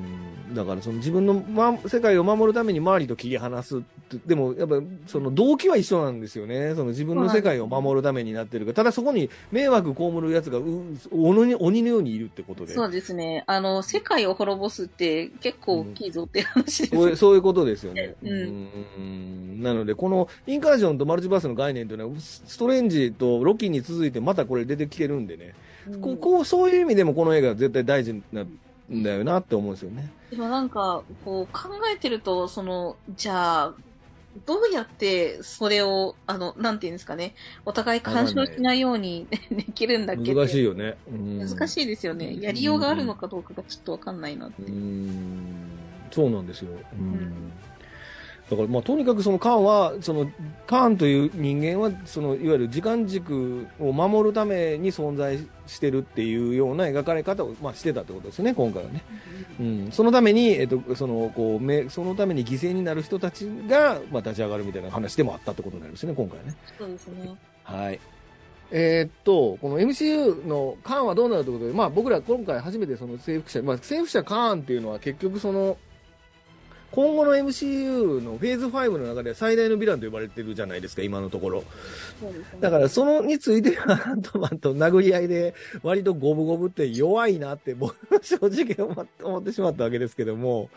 [0.54, 6.74] だからその自分の、ま、世界を守るために周りと切り離すってでもやっぱその動機は一緒なんですよね。
[6.76, 8.76] その自分の世界を守るためになってるから。
[8.76, 10.64] ただそこに迷惑被るやつがう
[11.12, 12.74] 鬼に鬼のようにいるってことで。
[12.74, 13.44] そうですね。
[13.48, 16.96] あの、世界を滅ぼすって結構大きいぞって話です。
[16.96, 18.16] そういうそういうことですよね。
[18.24, 18.32] うん。
[18.32, 19.62] うん。
[19.62, 25.54] なので、このインカージョンとマルチバースの概念というのは、ストレンジとロキに続いてまたこれ出てきてるんでね、
[25.88, 26.02] うん。
[26.02, 28.46] こうこうそういう意味でもこの映画は絶対大事な
[28.92, 30.10] んだよなって思うんですよね。
[30.32, 33.74] でもなんか、こう考えてると、その、じゃあ、
[34.46, 37.34] どうやってそれを、あの、なんていうんですかね、
[37.66, 40.98] お互い干渉しないように できるんだっけ難しいよね。
[41.12, 42.40] うん難しいですよね。
[42.40, 44.62] やりようがあるのかどうかがちょっとわかんないなって。
[44.64, 45.70] うーん
[46.12, 46.72] そうなんですよ。
[46.94, 47.52] うんん
[48.50, 50.30] だから、まあ、とにかくそのカーンは、その、
[50.66, 55.38] カーンという人間は、その、いわゆる時間軸を守るために存在
[55.68, 59.04] してるっていうような描かれ方を、まあ、してたってことですよね、今回はね。
[59.60, 59.92] うん。
[59.92, 66.56] そのために、えっと、その、こう、めそのために犠牲になる人たちが、まあ、立ち上がるみたいな話でもあったってことになりますね、今回はね。
[66.78, 67.30] そうですね。
[67.64, 68.00] はい。
[68.72, 75.78] えーっと、この MCU のカーンはどうなるということで、まあ僕ら今回初めてその征服者、まあ征服者カーンっていうのは結局その、
[76.92, 81.64] 今後の MCU のフェーズ5の中では最大のヴィランと呼ばれてるじゃないですか、今のところ。
[82.60, 90.70] だからそのについては、アントマンと殴り合いで割と五分五分って弱いなって僕は正直思思ってしまったわけですけども、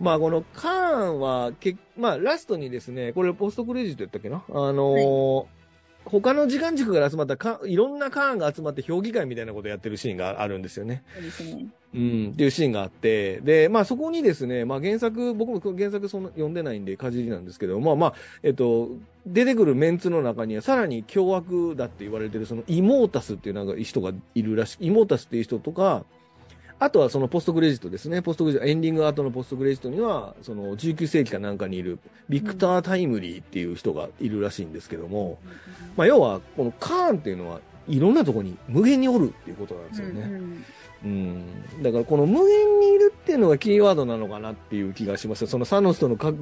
[0.00, 4.42] まあこのカーンはけ、まあラストにですね、これポストクレジットやったっけな？
[4.48, 5.46] あのー
[6.04, 11.02] 他の時間軸から集まったか、いろんなカーンが集まって評議会みたいなことをやってるシーンがあるんですよね。
[11.54, 11.66] ね。
[11.94, 18.90] うん、っていうシーンがあって、で、まあそこにですね、まあ原作、僕も原作そんな読んでないんで、かじりなんですけど、まあまあ、えっと、
[19.26, 26.04] 出てくるメンツの中にはさらに凶悪だって言われてる、そのイモータスっていうなんか人がいるらしい、イモータスっていう人とか、
[26.80, 28.22] あとはそのポストクレジットですね。
[28.22, 35.38] ポストクレジット、エンディング後のポストクレジットには、その19世紀かなんかにいる、ビクター・タイムリーっていう人がいるらしいんですけども、
[35.96, 40.20] まあ要は、このカーンっていうのは、いろんなところに無限におるっていうことなんですよね。
[40.20, 40.64] うん
[41.04, 41.82] うん。
[41.82, 46.32] だからこの無限にいるっていうのがキーワードなのかなっていう気がしますそのサノスとのか違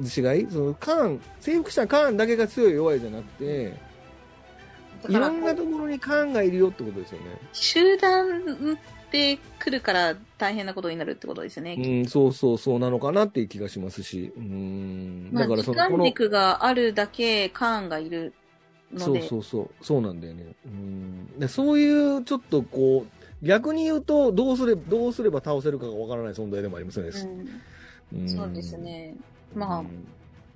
[0.41, 3.77] い、そのカーン、征服者カーンだけが強い弱いじゃなくて、
[5.07, 7.25] いろんなところにカーンがいるよってことですよね。
[7.53, 8.77] 集団
[9.11, 11.75] で来るから大変なことになるってことですよね。
[11.77, 18.46] うん、そうそうそうなのかなっていう気がしますし、うん、まあ、だから時その、この、間軸があるだけカーンがいるの
[18.95, 19.27] そうで。
[19.27, 20.55] そうそう、そうなんだよね。
[20.65, 27.11] うん、でそういうちょっとこう、逆に言うと、どうすれば、どうすれば倒せるかがわからない存在でもありますよね。
[28.13, 28.77] うんんそうです。
[28.77, 29.15] ね。
[29.53, 30.07] まあ、うん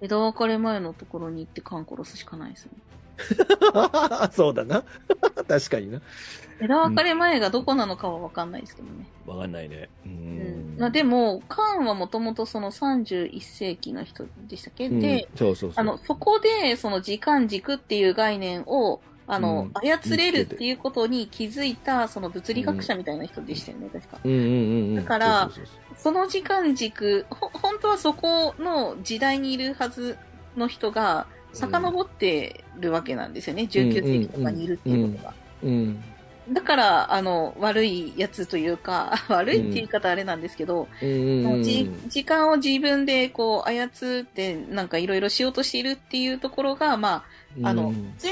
[0.02, 2.72] 枝分かれ前のところに行ってカーン殺すしかないですね。
[4.32, 4.84] そうだな。
[5.48, 6.02] 確かにな。
[6.60, 9.06] 枝分かれ前がどこなのかは分かんないですけどね。
[9.26, 9.90] わかんないね。
[10.06, 10.80] ううんん。
[10.80, 15.82] まあ、でも、カーンはもともとその31世紀の人でしたっけ、うんで、そうそうそう。
[15.82, 19.02] あの、そこで、その時間軸っていう概念を
[19.32, 24.20] あの、うん操れるっていうことに気づいた、その物理学者みたいな人でしたよね、確か。
[24.24, 24.54] うんうんうんう
[24.92, 24.96] ん。
[24.96, 30.18] だからそうそうそうその時間軸、ほ、本当はそこの時代にいるはず
[30.58, 33.64] の人が、遡ってるわけなんですよね。
[33.64, 35.34] 19世紀とかにいるっていうことが。
[36.50, 43.86] だから、あの、悪いやつというか、 悪いって言い方あれなんですけど、時間を自分でこう操
[44.22, 47.24] ってなんかいろいろしようとしているっていうところが、ま
[47.64, 48.32] あ、あのうん善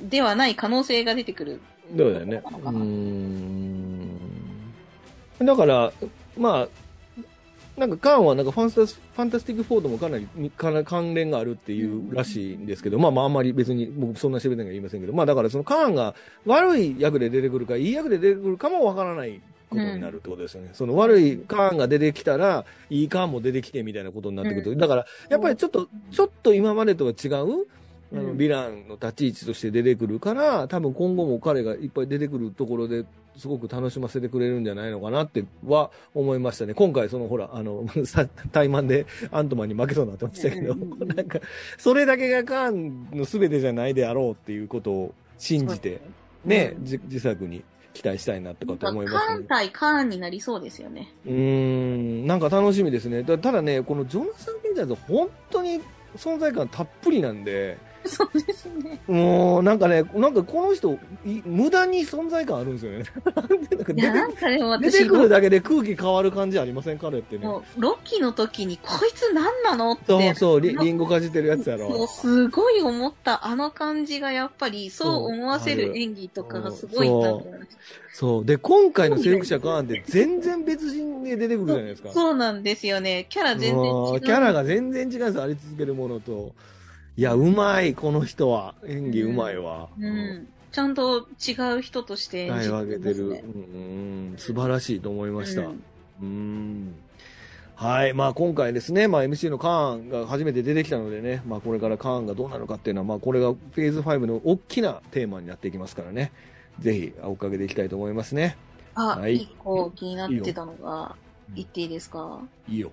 [0.00, 1.60] ではない可能性が出てくる。
[1.96, 2.42] そうだよね。
[2.64, 4.18] うん。
[5.40, 5.92] だから、
[6.36, 6.68] まあ、
[7.80, 16.14] なんかカーンはなんかファンタスファンタスティック・フォードもかなりにかな関連があるっていうらしいんですけど、まあまああんまり別に僕そんな調べてない言いませんけど、まあだからそのカーンが
[16.44, 20.72] 悪い役で出てくるか、いい役で出てくるかもわからないことになるってことですよね。
[20.74, 24.78] その悪いカーンが出てきたら、いいカーンも出てきてみたいなことになってくると、うん。
[24.78, 27.66] だからやっぱりちょっと、ちょっと今までとは違う、
[28.12, 33.04] あの、うんヴィランの立ち位置として出てくるから、多分今後も彼がいっぱい出てくるところで
[33.36, 36.74] すごく楽しませてくれるんじゃないのかなっては思いましたね。
[36.74, 40.74] 今回そのほら、あの、さ 対マンでアントマンに負けそうになってましたけど、
[41.06, 41.40] なんか、
[41.78, 46.00] それだけがカーンの全てじゃないであろうっていうことを信じて、
[46.44, 49.46] ね、うんじ自作に期待したいなとかって思いまカーンすね。
[49.48, 51.12] 対カーンになりそうですよね。
[51.26, 53.22] うーん、なんか楽しみですね。
[53.22, 55.80] だただね、このジョナサン・ピンチャーズ本当に
[56.16, 59.00] 存在感たっぷりなんで、 そうですね。
[59.06, 63.04] もう、なんかね、なんかこの人、い無駄に存在感あるんですよね。
[64.12, 67.46] なんかでも私、て出てくるだけで空気変わる感じありません彼ってね。
[67.46, 70.04] もう、ロッキーの時に、こいつ何なのって。
[70.06, 72.06] そうそう、リロリンゴかじってるやつやそう、ろ。
[72.06, 77.80] すごい思った、あの感じがやっぱり、そう思わせる演技とかがすごいなと思いました
[78.12, 78.44] そう。
[78.44, 82.10] で、今回の征服者カーンって全然別人で出てくるじゃないですか。
[82.12, 83.26] そうなんですよね。
[83.28, 83.80] キャラ全然違う。
[83.92, 86.52] もうキャラが全然違うんですあり続けるものと。
[87.20, 88.74] いや、うまい、この人は。
[88.86, 89.90] 演技うまいわ。
[90.00, 90.48] うん。
[90.72, 92.98] ちゃんと違う人として演じてる。
[92.98, 93.44] てますね。
[93.44, 95.60] うん、素晴らしいと思いました。
[95.60, 95.82] うん
[96.22, 96.94] うん
[97.74, 98.14] はい。
[98.14, 106.32] まあ今回ですね、まあ MC のカーンが初めて出てきたのでね、まあこれからカーンがどうなるかっていうのは、まあこれがフェーズ5の大きなテーマになっていきますからね。
[106.78, 108.56] ぜひ追っかけていきたいと思いますね。
[108.94, 111.16] あ、はい一個気になってたのが、
[111.54, 112.40] 言っていいですか？
[112.66, 112.90] いいよ。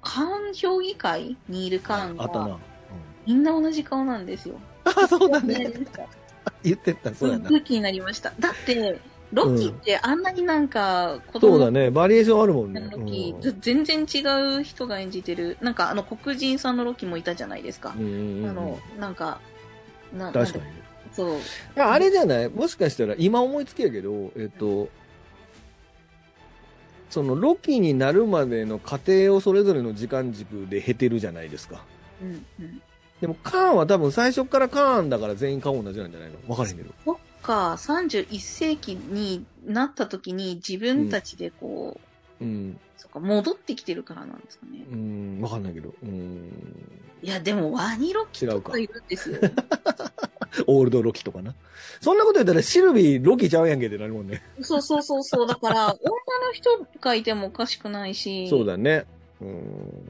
[0.00, 2.73] カーン評議会にいるカーンあったなが、。
[3.26, 4.56] みんな同じ顔なんですよ。
[4.84, 5.72] あ、 そうだね。
[6.62, 7.56] 言ってた、そうやなすっご。
[7.58, 8.32] い気になりました。
[8.38, 8.98] だって、
[9.32, 11.90] ロッキーってあんなになんか、子供のそうだね。
[11.90, 12.88] バリエーションあるもんね。
[12.92, 15.56] ロッキー、うんず全然違う人が演じてる。
[15.60, 17.94] なんかあの黒人さんのロッキーもいたじゃないですか。
[17.98, 19.40] うんうんうんあの、なんか、
[20.16, 20.64] な確かに。
[21.12, 21.38] そう。
[21.76, 22.48] あれじゃない？
[22.50, 24.88] もしかしたら、今思いつきやけど、えっと、
[27.10, 31.84] その、ロキになるまでの過程をそれぞれの時間軸で経てるじゃないですか。
[32.22, 32.82] うんうん。
[33.20, 36.36] でも、カーンは多分最初からカーンだから全員顔同じなんじゃないの？
[36.48, 36.92] わからへんけど。
[37.04, 42.00] そっか、31世紀になった時に自分たちでこ
[42.40, 42.78] う、うん。
[42.96, 44.84] そっか、戻ってきてるからなんですかね。
[44.90, 45.94] うん、わかんないけど。
[46.02, 46.50] うん。
[47.22, 49.38] いや、でもワニロッキとかいるんですよ。
[50.66, 51.54] オールドロキとかな。
[52.00, 54.42] そんなこと言ったらシルビーロキちゃうやんけってなるもんね。
[54.60, 55.46] そうそうそうそう。
[55.46, 58.48] だから、女の人がいてもおかしくないし。
[58.48, 59.06] そうだね。
[59.40, 60.03] うん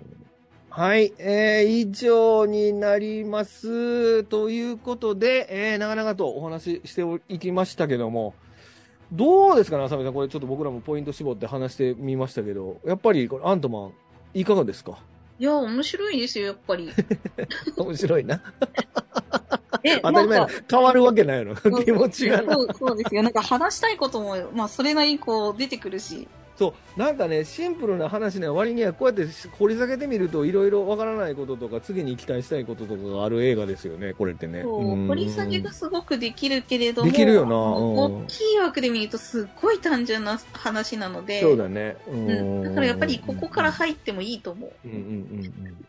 [0.76, 4.24] はい、えー、以上になります。
[4.24, 8.34] ということで、えー、長々とお話ししていきましたけども、
[9.12, 10.14] どうですかね、浅見さん。
[10.14, 13.92] これちょっと僕らもポイント絞って話してみましたけど、やっぱりこれアントマン、
[14.34, 14.98] いかがですか？
[15.38, 16.90] いや、面白いですよ、やっぱり。
[17.78, 18.42] 面白いな。
[19.84, 21.54] え、当たり前やな変わるわけないやろ。
[21.84, 22.52] 気持ちがな。
[22.54, 23.22] そうそうですよ。
[23.22, 26.26] なんか話したいことも、まあ、それなりにこう出てくるし。
[26.56, 29.26] そう、なんかね、シンプルな話の割には、こうやって
[29.58, 34.62] 掘り下げてみると、いろいろわからないこととか、次に期待したいこととかがある映画ですよね、これってね。
[34.62, 41.96] 掘り下げがすごくできるけれども、できるよな大うんきい枠で見るとすっごい単純な話なので、そうだね。
[42.06, 44.72] ううん、だからやっぱりここから入ってもいいと思う。
[44.84, 45.86] うんうんうんうん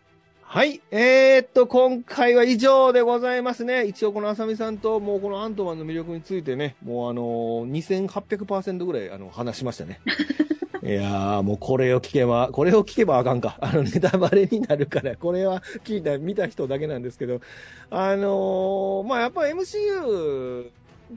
[0.56, 0.80] はい。
[0.90, 3.88] えー、っと、今回は以上でございますね。
[3.88, 10.00] 一応この浅見さんと、もうこのアントマンの魅力についてね、もうあのー、2800%ぐらいあの話しましたね。
[10.82, 13.58] いやー、もうこれを聞けば、これを聞けばあかんか。
[13.60, 17.42] あの、ネタバレになるから、これは聞いた、見た人だけなんですけど、
[17.90, 20.70] あのー、まあ、やっぱ MCU、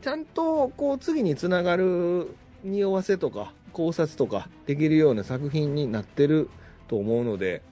[0.03, 2.27] ちゃんと、こう、次につながる
[2.65, 6.51] 匂わせとか、考察とか、できるような作品になってる
[6.89, 7.63] と思うので、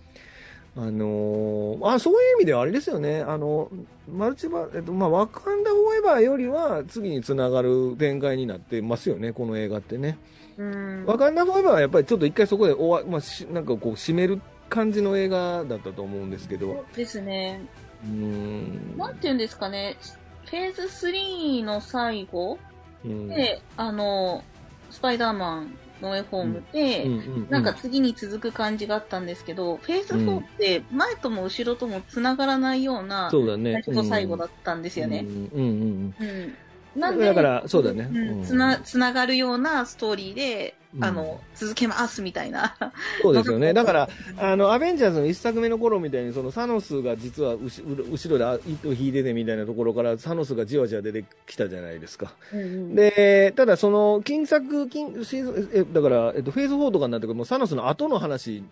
[0.77, 3.23] あのーあ、そういう意味ではあれですよね。
[3.23, 3.71] あの、
[4.13, 10.19] マルチバ、えっと、まあ、ワカンダフォーエバーよりは次につながる展開になってますよね、この映画ってね。
[10.59, 11.05] うん。
[11.07, 16.85] ワカンダフォーエバーはやっぱりちょっと一回そこで終わ、まあ、しなんかこう、締める感じの映画だったと思うんですけど。
[16.95, 17.63] ですね。
[18.05, 18.99] うーん。
[18.99, 19.97] なんて言うんですかね。
[20.45, 22.59] フェーズ3の最後
[23.03, 24.45] うんで、あの、
[24.91, 33.95] スパイダーマンのウェイホームで、うんうんなんか次に続く感じがあったんですけど、フェーズ4って前とも後ろとも繋がらないような、そうだね最。
[33.95, 35.21] 初と最後だったんですよね。
[35.21, 36.55] うんうんうんうん。
[36.97, 36.99] う。
[36.99, 38.09] なんんで、だから、そうだね。
[38.11, 42.75] うんうんつな、つながるようなストーリーで、うんあの、続けますみたいな。
[43.21, 43.73] そうですよね。
[43.75, 52.33] だから、あの、アベンジャーズの一作目の頃みたいに、そのサノスが実は後後ろであ糸を引いててみたいなところから、サノスがじわじわ出てきたじゃないですか。
[52.53, 58.63] うんうんで、ただその、金作、金、シーズン、え、だから、えっと、フェーズ4とかになってくると、サノスの後の話、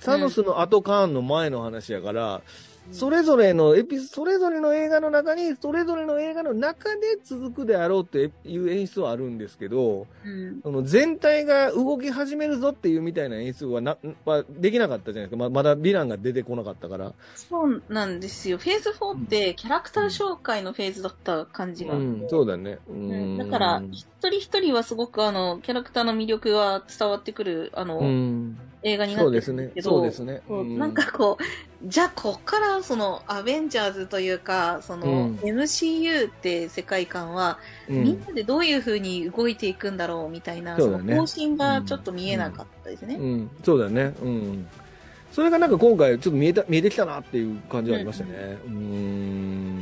[0.00, 2.42] サノスの後カーンの前の話やから、
[2.92, 15.48] それぞれのエピ、それぞれの映画の中に、それぞれの映画の中で続くであろうっていう演出はあるんですけど、うんその全体が動き始めるぞっていうみたいな演出はな、はできなかったじゃないですか。
[15.48, 17.12] ままだヴィランが出てこなかったから。
[17.34, 18.58] そうなんですよ。
[18.58, 21.94] フェーズ4ってキャラクター紹介のフェーズだった感じが。
[21.94, 22.78] うん、そうだね。
[22.88, 29.82] ううんんだから、一人一人はすごくあの、キャラクターの魅力が伝わってくる、あの、うん、映画になってるんですけ。
[29.82, 30.42] ど、そうですね。
[30.46, 37.58] そううんなんかこう、じゃあこっからそのアベンジャーズというか、そのうん MCU って世界観は、
[37.88, 43.16] うんみんなでどういう風に動いていくんだろうみたいな、その方針がちょっと見えなかったですね。
[43.16, 44.14] うん、そうだね。
[44.22, 44.66] うん。
[45.32, 48.58] それがなんか今回ちょっと見えた、見えてきたなっていう感じはありましたね。
[48.66, 49.79] うーん。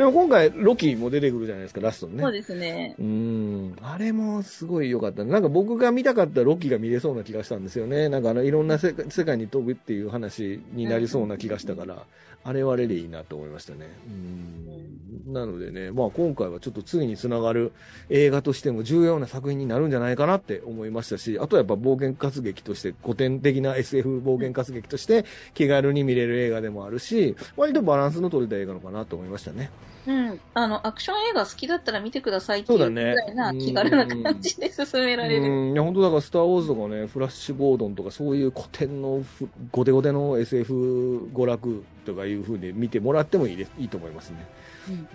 [0.00, 2.22] でも今回ロキも出てくるじゃないですか、ラストのね。
[2.22, 2.94] そうですね。
[2.98, 3.76] うーん。
[3.82, 5.24] あれもすごい良かった。
[5.24, 8.08] なんか僕が見たかったロキが見れそうな気がしたんですよね。
[8.08, 12.06] なんかあの、いろんな世界世界に飛ぶっていう話になりそうな気がしたから、
[12.42, 13.86] あれはあれでいいなと思いましたね。
[14.06, 15.32] うん。
[15.32, 17.72] なのでね、まあ今回はちょっと次につながる
[18.08, 25.24] 映画としても重要な作品になるんじゃないかなって思いましたし、あとはやっぱ冒険活劇として、古典的な SF 冒険活劇として
[25.54, 29.70] 気軽に見れる映画でもあるし、割とバランスの取れた映画のかなと思いましたね。
[30.06, 30.40] うん。
[30.54, 35.42] あの、アクション映画好きだったら見てくださいっていうぐらいな気軽な感じで進められる。
[35.44, 44.46] うん、いや、本当だから、スター・ウォーズとかね、フラッシュ・ゴードンとか、そういう古典のふ、ゴテゴテの SF 娯楽とかいう風に見てもらってもいいです、いいと思いますね。
[44.88, 45.06] うんうん。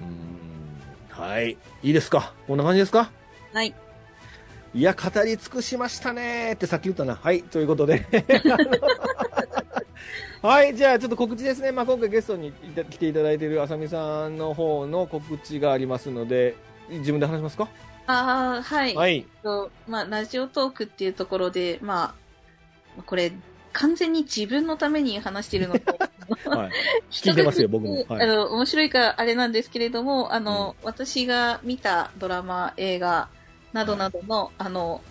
[1.09, 1.57] はい。
[1.81, 2.33] いいですか？
[2.45, 3.09] こんな感じですか？
[3.53, 3.73] はい。
[4.75, 7.15] いや、語り尽くしましたねってさっき言ったな。
[7.15, 7.41] はい。
[7.43, 8.05] ということで。
[10.41, 10.75] はい。
[10.75, 11.71] じゃあ、ちょっと告知ですね。
[11.71, 16.55] まあ、今回ゲストに来ていただいているあさみさんの方の告知がありますので、
[16.89, 17.67] 自分で話しますか？
[18.07, 18.95] ああ、はい。
[18.95, 19.25] はい。
[19.41, 22.15] とまあ、ラジオトークっていうところで、ま
[22.97, 23.31] あ、これ、
[23.73, 25.97] 完全に自分のために話してるのと、
[26.49, 26.71] はい。
[27.11, 33.27] 聞いてますよ僕もはいあの、面白いからあれなんですけれども、あの、私が見たドラマ、映画
[33.73, 35.01] などなどの、あの、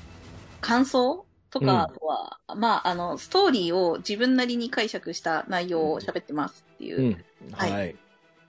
[0.60, 7.04] 感想とかは、まあ、あの、ストーリーを自分なりに解釈した内容を喋ってますっていうう。
[7.10, 7.24] ん。
[7.52, 7.96] はいはい。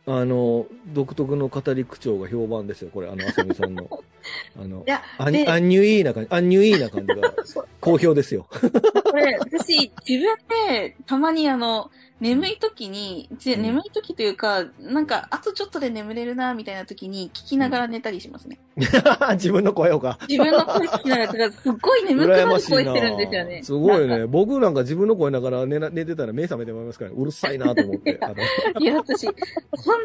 [0.08, 3.88] あの、独特の語り口調が評判ですよ、これ、あの、あさみさんの。
[4.60, 7.32] あのい、や、アンでアンニュイーな感じ、アンニュイーな感じが
[7.80, 8.47] 好評ですよ。
[8.49, 10.36] これ、私、自分
[10.68, 11.91] で、たまにあの、
[12.22, 18.57] 眠い時に、ぜうん眠い時というか、なんか、あとちょっとで眠れるな、みたいな時に聞きながら寝たりしますね。
[19.34, 20.18] 自分の声をか。
[20.30, 23.63] 自分の声聞きながら、すっごい眠くなる声してるんですよね。
[23.63, 24.28] すごいね。
[24.28, 28.11] 僕なんか自分の声ながら寝な寝てたら目覚めてまいりますから、うるさいなと思って。
[28.80, 29.36] いや、私、本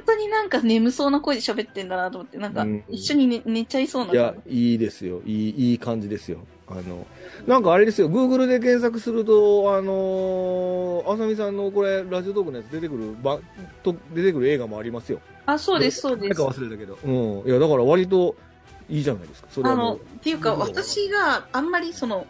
[0.05, 5.23] 当になんか眠そうな声で喋ってんだなと思って、なんかうん、一緒に寝寝ちゃいそうないや、いいですよ。
[5.25, 6.41] いい、いい感じですよ。
[6.71, 7.07] あの、
[7.47, 13.39] なんかあれですよ、Google で検索すると、あのー、あさみさんのこれ、ラジオトークのやつ出てくる、ば、
[13.83, 15.21] と、出てくる映画もありますよ。
[15.47, 16.55] あ、そうです、そうですなんか。
[16.55, 16.99] 忘れたけど。
[17.05, 17.49] うん。
[17.49, 18.37] いや、だから割と
[18.89, 19.49] いいじゃないですか。
[19.51, 19.95] それあの。
[19.95, 22.27] っていうか、私があんまりその、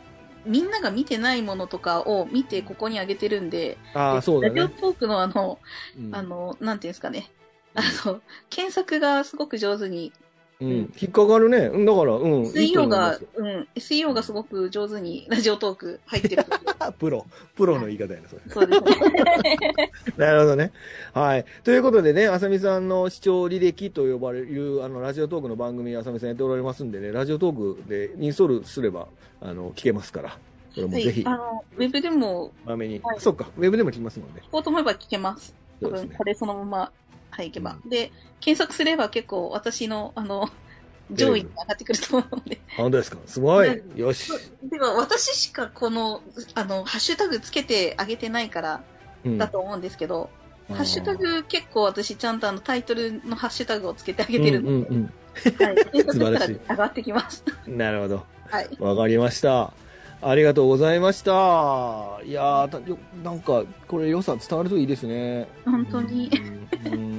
[0.47, 4.74] みんなが見てないものとかを見てここにあげてるんで、ああ、そうだラジオね。
[4.80, 5.59] トークのあの、
[5.99, 7.30] うんあの、なんていうんですかね。
[7.74, 10.12] あの、検索がすごく上手に、
[10.61, 10.68] うん。
[11.00, 11.70] 引っかかるね。
[11.72, 12.45] うんだから、うん。
[12.45, 16.45] いいと SEO が思いますよ、うん、SEO がすごく上手にラジオトーク入ってる。
[16.78, 17.26] あ プロ。
[17.57, 18.42] プロの言い方やな、それ。
[18.49, 19.92] そうですね。
[20.16, 20.72] なるほどね。
[21.14, 21.45] はい。
[21.64, 29.08] ということでね、あさみさんの視聴履歴と呼ばれる、あの、ラジオトークの番組、あさみさんやっておられますんでね、ラジオトークでインストールすれば、
[29.41, 30.38] あの、聞けますから。
[30.74, 34.42] これもぜひ、はい、あの、ウェブでも、まめに、はいそっか、ウェブでも聞きますもんね。
[34.46, 35.54] 聞こうと思えば聞けます。
[35.82, 36.24] 多分、こ。
[36.24, 36.92] れそのまま、
[37.41, 37.76] はい、いけば。
[37.87, 40.49] で、検索すれば結構私の、あの、
[41.11, 42.61] 上位に上がってくると思うので。
[42.76, 43.18] 本当ですか？
[43.26, 43.83] すごいね。
[43.96, 44.30] よし。
[44.62, 46.22] では、私しかこの、
[46.54, 48.83] あの、ハッシュタグつけてあげてないから
[49.25, 50.30] うんだと思うんですけど、
[50.68, 55.12] あーハッシュタグ結構私ちゃんとあのタイトルのハッシュタグをつけてあげてるので、うんうん
[55.64, 55.75] はい。
[55.76, 57.45] 検索したら素晴らしい上がってきます。
[57.67, 57.76] うん。
[57.79, 58.25] なるほど。
[58.49, 58.68] はい。
[58.79, 59.72] わかりました。
[60.22, 61.30] ありがとうございました。
[62.25, 65.49] いやーなんか、これ良さ伝わるといいですね。
[65.64, 66.30] 本当に
[66.84, 66.92] うん。
[66.92, 67.09] うん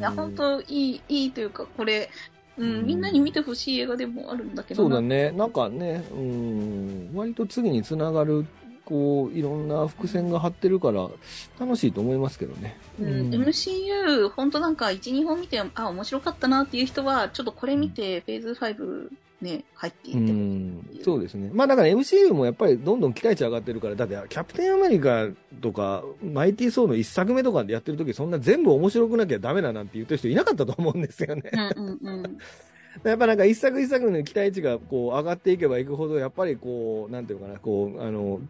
[0.00, 2.08] いや、本当いい、いいというか、これ、
[2.56, 4.96] ううんん、みんなに見てほしい映画でもあるんだけどな。
[4.96, 5.30] そうだね。
[5.32, 8.46] なんかね、うん、割と次につながる、
[8.86, 11.08] こう、いろんな伏線が張ってるから、
[11.58, 12.78] 楽しいと思いますけどね。
[12.98, 19.10] うん、MCU、本当なんか、1、2本見て、あ、面白かったなっていう人は、ちょっとこれ見て、フェーズ5
[19.40, 21.50] ね、入っていってそうですね。
[21.52, 25.28] まあだから MCU もやっぱりどんどん期待値上がってるから、だってキャプテンアメリカ
[25.62, 31.50] とか、マイティー・ソーの一作目とかでやってる時そんな全部面白くなきゃダメだなんて言ってる人いなかったと思うんですよね。
[31.76, 32.38] うんうんうん。
[33.04, 38.40] やっぱなんか一作一作の期待値がこう上がっていけばいくほど、やっぱりこう、なんていうのかな、こう、あの、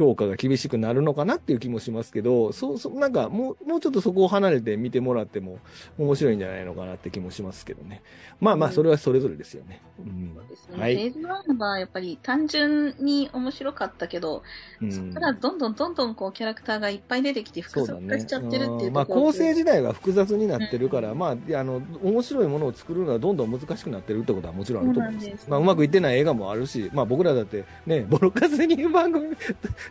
[0.00, 5.58] 評価が厳しくなるのかなっていう気もしますけど、そう、そう、なんかもう、もうちょっとそこを離れて見てもらっても
[5.98, 8.02] 面白いんじゃないのかなって気もしますけどね。
[8.40, 9.82] まあまあ、それはそれぞれですよね。
[9.98, 10.80] うんそうですね。
[10.80, 11.18] はいフェーズ
[11.52, 14.42] 1はやっぱり単純に面白かったけど、
[14.80, 25.26] うんそこからどんどんどんどんこうキャラクターがいっぱい出てきて複雑化しちゃってるっていうところうんまあ、構成自体が複雑になってるから、まあ、あの、面白いものを作るのはどんどん難しくなってるってことはもちろんあると思います。
[25.26, 29.36] そうまあ、うまくいってない映画もあるし、まあ僕らだってね、ボロカスに番組、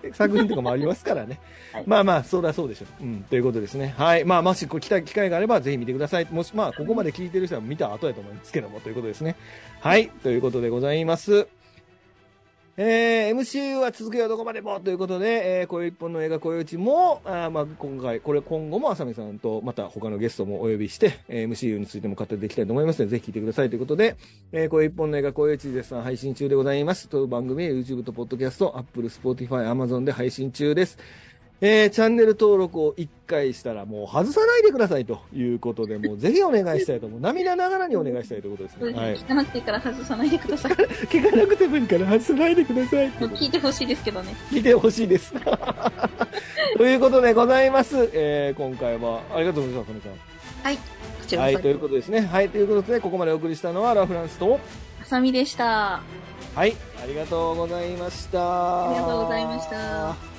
[0.13, 1.39] 作品とかもありますからね。
[1.73, 3.03] はいまあまあ、そりゃそうでしょう。
[3.03, 3.93] うん、ということですね。
[3.97, 4.25] はい。
[4.25, 6.27] まあ、もしこう来た機会があればぜひ見てください。
[6.31, 9.35] もし、まあ、ここまで聞いてる人は見た後やと思いますけども、ということですね。
[9.79, 10.09] はい。
[10.23, 11.47] ということでございます。
[12.81, 24.15] えー、MCU は続くよどこまでもということで、えー、こういう一本の映画、こういううちも、あまあ、今回、これ今後も浅見さんと、また他のゲストもお呼びして、えー MCU についても語っていきたいと思いますので、ぜひ聞いてくださいということで、
[24.53, 27.09] えー、こういう一本の映画、こういううち絶賛配信中でございます。
[27.09, 30.97] という番組 YouTube と Podcast、Apple、Spotify、Amazon で配信中です。
[31.61, 37.19] えー、チャンネル登録を1回したらもう外さないでくださいということで、もうぜひお願いしたいと思う。
[37.21, 38.93] 涙ながらにお願いしたいということですね。
[38.93, 39.15] はい。
[39.17, 40.71] 聞かなくていいから外さないでください。
[40.71, 43.07] 聞かなくてもいいから外さないでください。
[43.07, 44.33] もう聞いてほしいですけどね。
[44.49, 45.33] 聞いてほしいです。
[46.77, 48.09] ということでございます。
[48.13, 50.11] えー、今回はありがとうございます、さん。
[50.63, 50.77] はい。
[50.77, 50.81] こ
[51.27, 52.21] ちらはい、こということですね。
[52.21, 54.59] はい、ということで、ここまでお送りしたのはラ・フランスと、そ、
[55.01, 56.01] あさみでした。
[56.55, 58.91] はい、ありがとうございました。
[58.91, 60.38] ありがとうございました。